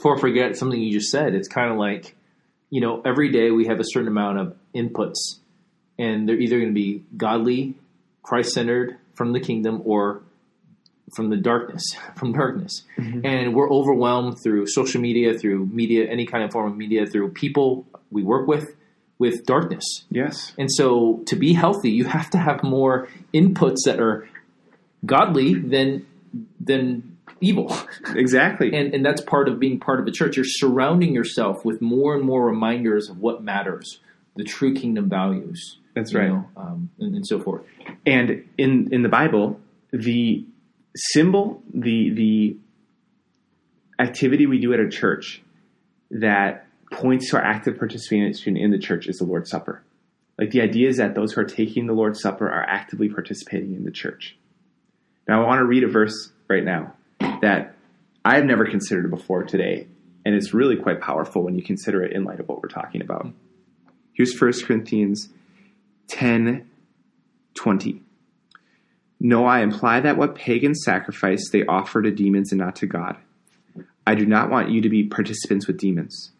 Before 0.03 0.17
I 0.17 0.19
forget 0.19 0.57
something 0.57 0.81
you 0.81 0.91
just 0.91 1.11
said, 1.11 1.33
it's 1.33 1.47
kind 1.47 1.71
of 1.71 1.77
like, 1.77 2.13
you 2.69 2.81
know, 2.81 3.01
every 3.05 3.31
day 3.31 3.51
we 3.51 3.67
have 3.67 3.79
a 3.79 3.85
certain 3.85 4.09
amount 4.09 4.37
of 4.37 4.53
inputs, 4.75 5.39
and 5.97 6.27
they're 6.27 6.35
either 6.35 6.57
going 6.57 6.71
to 6.71 6.75
be 6.75 7.05
godly, 7.15 7.75
Christ 8.21 8.51
centered 8.51 8.97
from 9.13 9.31
the 9.31 9.39
kingdom, 9.39 9.81
or 9.85 10.21
from 11.15 11.29
the 11.29 11.37
darkness, 11.37 11.95
from 12.17 12.33
darkness. 12.33 12.83
Mm-hmm. 12.97 13.25
And 13.25 13.55
we're 13.55 13.71
overwhelmed 13.71 14.39
through 14.43 14.67
social 14.67 14.99
media, 14.99 15.39
through 15.39 15.67
media, 15.67 16.09
any 16.09 16.25
kind 16.25 16.43
of 16.43 16.51
form 16.51 16.69
of 16.69 16.77
media, 16.77 17.05
through 17.05 17.29
people 17.29 17.85
we 18.11 18.23
work 18.23 18.45
with, 18.45 18.75
with 19.19 19.45
darkness. 19.45 19.85
Yes. 20.09 20.51
And 20.57 20.69
so 20.69 21.23
to 21.27 21.37
be 21.37 21.53
healthy, 21.53 21.91
you 21.91 22.03
have 22.03 22.29
to 22.31 22.37
have 22.37 22.61
more 22.61 23.07
inputs 23.33 23.85
that 23.85 24.01
are 24.01 24.27
godly 25.05 25.53
than 25.53 26.05
than 26.59 27.12
evil. 27.41 27.75
Exactly. 28.15 28.73
And 28.73 28.93
and 28.93 29.05
that's 29.05 29.21
part 29.21 29.47
of 29.47 29.59
being 29.59 29.79
part 29.79 29.99
of 29.99 30.07
a 30.07 30.11
church. 30.11 30.35
You're 30.37 30.45
surrounding 30.47 31.13
yourself 31.13 31.65
with 31.65 31.81
more 31.81 32.15
and 32.15 32.23
more 32.23 32.45
reminders 32.45 33.09
of 33.09 33.17
what 33.17 33.43
matters, 33.43 33.99
the 34.35 34.43
true 34.43 34.73
kingdom 34.73 35.09
values. 35.09 35.77
That's 35.95 36.13
right. 36.13 36.29
know, 36.29 36.49
um, 36.57 36.89
and, 36.99 37.15
and 37.15 37.27
so 37.27 37.39
forth. 37.39 37.63
And 38.05 38.47
in 38.57 38.93
in 38.93 39.03
the 39.03 39.09
Bible, 39.09 39.59
the 39.91 40.45
symbol, 40.95 41.61
the 41.73 42.09
the 42.11 42.57
activity 43.99 44.45
we 44.45 44.59
do 44.59 44.73
at 44.73 44.79
a 44.79 44.89
church 44.89 45.41
that 46.11 46.67
points 46.91 47.29
to 47.31 47.37
our 47.37 47.43
active 47.43 47.77
participation 47.77 48.57
in 48.57 48.71
the 48.71 48.77
church 48.77 49.07
is 49.07 49.17
the 49.17 49.25
Lord's 49.25 49.49
Supper. 49.49 49.83
Like 50.37 50.51
the 50.51 50.61
idea 50.61 50.89
is 50.89 50.97
that 50.97 51.15
those 51.15 51.33
who 51.33 51.41
are 51.41 51.45
taking 51.45 51.87
the 51.87 51.93
Lord's 51.93 52.21
Supper 52.21 52.49
are 52.49 52.63
actively 52.63 53.09
participating 53.09 53.75
in 53.75 53.83
the 53.83 53.91
church. 53.91 54.37
Now 55.27 55.43
I 55.43 55.47
want 55.47 55.59
to 55.59 55.65
read 55.65 55.83
a 55.83 55.87
verse 55.87 56.31
right 56.49 56.63
now 56.63 56.93
that 57.43 57.75
I 58.23 58.35
have 58.35 58.45
never 58.45 58.65
considered 58.65 59.09
before 59.11 59.43
today, 59.43 59.87
and 60.25 60.33
it's 60.33 60.53
really 60.53 60.77
quite 60.77 61.01
powerful 61.01 61.43
when 61.43 61.55
you 61.55 61.61
consider 61.61 62.01
it 62.01 62.13
in 62.13 62.23
light 62.23 62.39
of 62.39 62.47
what 62.47 62.61
we're 62.61 62.69
talking 62.69 63.01
about. 63.01 63.27
Here's 64.13 64.39
1 64.39 64.53
Corinthians 64.65 65.29
10 66.07 66.69
20. 67.55 68.01
No, 69.19 69.45
I 69.45 69.59
imply 69.61 69.99
that 69.99 70.17
what 70.17 70.35
pagans 70.35 70.81
sacrifice 70.83 71.49
they 71.49 71.65
offer 71.65 72.01
to 72.01 72.11
demons 72.11 72.51
and 72.51 72.59
not 72.59 72.77
to 72.77 72.87
God. 72.87 73.17
I 74.07 74.15
do 74.15 74.25
not 74.25 74.49
want 74.49 74.71
you 74.71 74.81
to 74.81 74.89
be 74.89 75.03
participants 75.03 75.67
with 75.67 75.77
demons. 75.77 76.31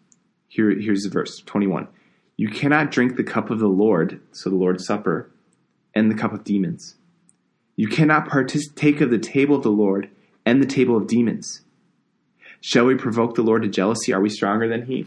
Here, 0.47 0.71
here's 0.71 1.03
the 1.03 1.09
verse 1.09 1.41
21. 1.45 1.87
You 2.37 2.47
cannot 2.47 2.91
drink 2.91 3.15
the 3.15 3.23
cup 3.23 3.49
of 3.49 3.59
the 3.59 3.67
Lord, 3.67 4.21
so 4.31 4.49
the 4.49 4.55
Lord's 4.55 4.85
Supper, 4.85 5.29
and 5.93 6.09
the 6.09 6.15
cup 6.15 6.33
of 6.33 6.43
demons. 6.43 6.95
You 7.75 7.87
cannot 7.87 8.27
partake 8.27 9.01
of 9.01 9.11
the 9.11 9.19
table 9.19 9.57
of 9.57 9.63
the 9.63 9.69
Lord 9.69 10.09
and 10.45 10.62
the 10.62 10.65
table 10.67 10.95
of 10.97 11.08
demons. 11.08 11.62
Shall 12.62 12.86
we 12.86 12.95
provoke 12.95 13.36
the 13.36 13.41
Lord 13.41 13.62
to 13.63 13.67
jealousy? 13.67 14.13
Are 14.13 14.21
we 14.21 14.29
stronger 14.29 14.67
than 14.67 14.86
He? 14.86 15.06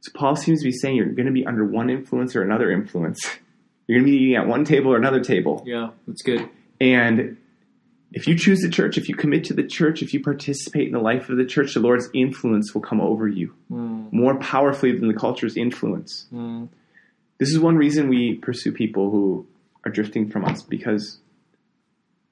So 0.00 0.12
Paul 0.14 0.36
seems 0.36 0.60
to 0.60 0.64
be 0.64 0.72
saying 0.72 0.96
you're 0.96 1.06
going 1.06 1.26
to 1.26 1.32
be 1.32 1.44
under 1.46 1.64
one 1.64 1.90
influence 1.90 2.34
or 2.34 2.42
another 2.42 2.70
influence. 2.70 3.20
You're 3.86 3.98
going 3.98 4.06
to 4.12 4.16
be 4.18 4.22
eating 4.24 4.36
at 4.36 4.46
one 4.46 4.64
table 4.64 4.92
or 4.92 4.96
another 4.96 5.18
table. 5.18 5.64
Yeah, 5.66 5.90
that's 6.06 6.22
good. 6.22 6.48
And 6.80 7.36
if 8.12 8.28
you 8.28 8.36
choose 8.38 8.60
the 8.60 8.68
church, 8.70 8.96
if 8.96 9.08
you 9.08 9.16
commit 9.16 9.42
to 9.46 9.52
the 9.54 9.64
church, 9.64 10.00
if 10.00 10.14
you 10.14 10.22
participate 10.22 10.86
in 10.86 10.92
the 10.92 11.00
life 11.00 11.28
of 11.28 11.38
the 11.38 11.44
church, 11.44 11.74
the 11.74 11.80
Lord's 11.80 12.08
influence 12.14 12.72
will 12.72 12.82
come 12.82 13.00
over 13.00 13.26
you 13.26 13.52
Mm, 13.68 14.12
more 14.12 14.38
powerfully 14.38 14.96
than 14.96 15.08
the 15.08 15.14
culture's 15.14 15.56
influence. 15.56 16.28
mm, 16.32 16.68
This 17.38 17.48
is 17.50 17.58
one 17.58 17.76
reason 17.76 18.08
we 18.08 18.36
pursue 18.36 18.70
people 18.70 19.10
who 19.10 19.44
are 19.84 19.90
drifting 19.90 20.30
from 20.30 20.44
us 20.44 20.62
because 20.62 21.18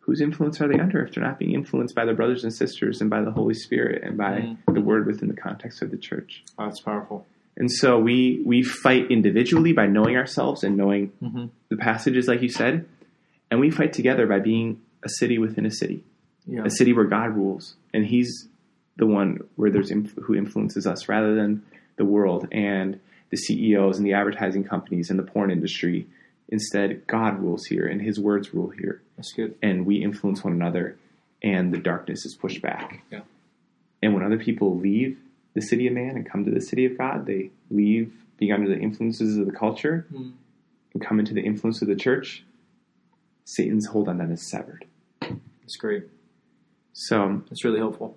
whose 0.09 0.23
influence 0.23 0.59
are 0.63 0.69
they 0.69 0.81
under 0.81 1.05
if 1.05 1.13
they're 1.15 1.23
not 1.23 1.39
being 1.39 1.53
influenced 1.53 1.95
by 1.95 2.07
their 2.07 2.15
brothers 2.15 2.43
and 2.43 2.51
sisters 2.53 3.03
and 3.03 3.11
by 3.11 3.21
the 3.21 3.31
Holy 3.31 3.53
Spirit 3.53 4.03
and 4.03 4.17
by 4.17 4.41
Mm. 4.67 4.75
the 4.75 4.81
Word 4.81 5.07
within 5.07 5.29
the 5.29 5.37
context 5.37 5.83
of 5.83 5.91
the 5.91 5.99
church? 5.99 6.43
wow, 6.59 6.65
that's 6.65 6.81
powerful. 6.81 7.27
And 7.59 7.71
so 7.71 7.99
we 7.99 8.41
we 8.47 8.63
fight 8.63 9.11
individually 9.11 9.75
by 9.75 9.87
knowing 9.87 10.17
ourselves 10.17 10.65
and 10.65 10.77
knowing 10.79 11.09
hmm 11.21 11.47
the 11.69 11.77
passages, 11.77 12.27
like 12.27 12.41
you 12.41 12.49
said, 12.49 12.87
and 13.51 13.61
we 13.61 13.69
fight 13.71 13.93
together 13.93 14.27
by 14.27 14.39
being 14.39 14.81
a 15.05 15.11
city 15.11 15.37
within 15.39 15.67
a 15.67 15.71
city, 15.71 16.03
Yeah, 16.47 16.65
a 16.65 16.71
city 16.71 16.95
where 16.95 17.05
God 17.05 17.37
rules, 17.37 17.75
and 17.93 18.07
He's 18.07 18.49
the 18.97 19.07
one 19.07 19.41
where 19.57 19.71
there's 19.71 19.91
inf- 19.91 20.17
who 20.25 20.35
influences 20.35 20.87
us, 20.87 21.07
rather 21.07 21.35
than 21.35 21.63
the 21.97 22.07
world 22.07 22.49
and 22.51 22.99
the 23.29 23.37
CEOs 23.37 23.99
and 23.99 24.07
the 24.07 24.15
advertising 24.15 24.65
companies 24.65 25.11
and 25.11 25.19
the 25.19 25.23
porn 25.35 25.51
industry. 25.51 26.07
Instead, 26.51 27.07
God 27.07 27.41
rules 27.41 27.67
here, 27.67 27.87
and 27.87 28.01
His 28.01 28.19
words 28.19 28.55
rule 28.55 28.71
here, 28.71 29.03
that's 29.17 29.33
good. 29.33 29.55
and 29.63 29.85
we 29.87 29.97
influence 30.03 30.43
one 30.43 30.53
another, 30.55 30.97
and 31.43 31.73
the 31.73 31.79
darkness 31.79 32.25
is 32.25 32.35
pushed 32.35 32.63
back. 32.63 33.03
Yeah. 33.11 33.21
And 34.03 34.15
when 34.15 34.23
other 34.23 34.39
people 34.39 34.77
leave 34.79 35.19
the 35.55 35.61
city 35.61 35.87
of 35.87 35.93
man 35.93 36.17
and 36.17 36.29
come 36.29 36.45
to 36.45 36.51
the 36.51 36.61
city 36.61 36.85
of 36.87 36.97
God, 36.97 37.27
they 37.27 37.51
leave 37.71 38.13
being 38.39 38.53
under 38.53 38.69
the 38.69 38.79
influences 38.79 39.37
of 39.37 39.47
the 39.47 39.53
culture 39.53 40.07
Mm. 40.13 40.33
and 40.95 41.03
come 41.05 41.19
into 41.19 41.35
the 41.35 41.43
influence 41.43 41.83
of 41.83 41.89
the 41.89 41.97
church, 41.97 42.45
Satan's 43.45 43.87
hold 43.87 44.09
on 44.09 44.19
them 44.19 44.31
is 44.31 44.49
severed. 44.49 44.85
That's 45.21 45.77
great. 45.77 46.05
So 46.93 47.43
That's 47.49 47.65
really 47.65 47.79
helpful. 47.79 48.17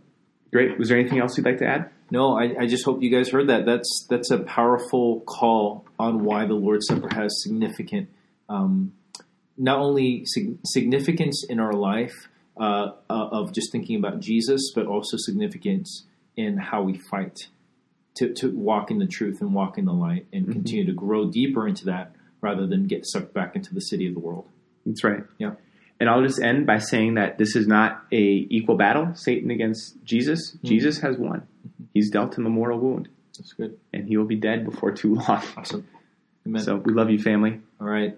great. 0.51 0.77
Was 0.77 0.89
there 0.89 0.97
anything 0.97 1.19
else 1.19 1.37
you'd 1.37 1.45
like 1.45 1.57
to 1.59 1.67
add? 1.67 1.89
No, 2.11 2.37
I, 2.37 2.55
I 2.61 2.67
just 2.67 2.83
hope 2.85 3.01
you 3.01 3.09
guys 3.09 3.29
heard 3.29 3.47
that. 3.47 3.65
That's 3.65 4.05
that's 4.09 4.31
a 4.31 4.39
powerful 4.39 5.21
call 5.21 5.85
on 5.97 6.23
why 6.25 6.45
the 6.45 6.53
Lord's 6.55 6.87
Supper 6.87 7.07
has 7.13 7.31
significant, 7.41 8.09
um, 8.51 8.93
not 9.57 9.79
only 9.79 10.25
sig- 10.25 10.57
significance 10.65 11.45
in 11.49 11.59
our 11.59 11.73
life 11.73 12.27
uh, 12.59 12.91
uh, 13.09 13.27
of 13.31 13.53
just 13.53 13.71
thinking 13.71 13.97
about 13.97 14.19
Jesus, 14.19 14.71
but 14.75 14.85
also 14.85 15.15
significance 15.17 16.03
in 16.35 16.57
how 16.57 16.81
we 16.83 16.97
fight 16.97 17.47
to, 18.15 18.33
to 18.33 18.51
walk 18.51 18.91
in 18.91 18.99
the 18.99 19.05
truth 19.07 19.39
and 19.41 19.53
walk 19.53 19.77
in 19.77 19.85
the 19.85 19.93
light 19.93 20.25
and 20.33 20.47
Mhm. 20.47 20.51
continue 20.51 20.85
to 20.85 20.93
grow 20.93 21.29
deeper 21.31 21.67
into 21.67 21.85
that 21.85 22.13
rather 22.41 22.67
than 22.67 22.85
get 22.87 23.05
sucked 23.05 23.33
back 23.33 23.55
into 23.55 23.73
the 23.73 23.81
city 23.81 24.05
of 24.07 24.13
the 24.13 24.19
world. 24.19 24.45
That's 24.85 25.03
right. 25.03 25.23
Yeah. 25.37 25.53
And 25.99 26.09
I'll 26.09 26.23
just 26.23 26.41
end 26.41 26.65
by 26.65 26.79
saying 26.79 27.13
that 27.15 27.37
this 27.37 27.55
is 27.55 27.67
not 27.67 28.03
a 28.11 28.21
equal 28.49 28.75
battle, 28.75 29.13
Satan 29.15 29.51
against 29.51 30.03
Jesus. 30.03 30.57
Jesus 30.63 30.99
has 31.01 31.15
won. 31.17 31.43
He's 31.93 32.09
dealt 32.09 32.37
him 32.37 32.45
a 32.45 32.49
mortal 32.49 32.79
wound, 32.79 33.07
That's 33.37 33.53
good. 33.53 33.77
and 33.93 34.07
he 34.07 34.17
will 34.17 34.25
be 34.25 34.35
dead 34.35 34.65
before 34.65 34.91
too 34.91 35.15
long. 35.15 35.41
Awesome. 35.55 35.87
Amen. 36.47 36.63
So 36.63 36.77
we 36.77 36.91
love 36.93 37.09
you, 37.11 37.19
family. 37.19 37.59
All 37.79 37.87
right. 37.87 38.17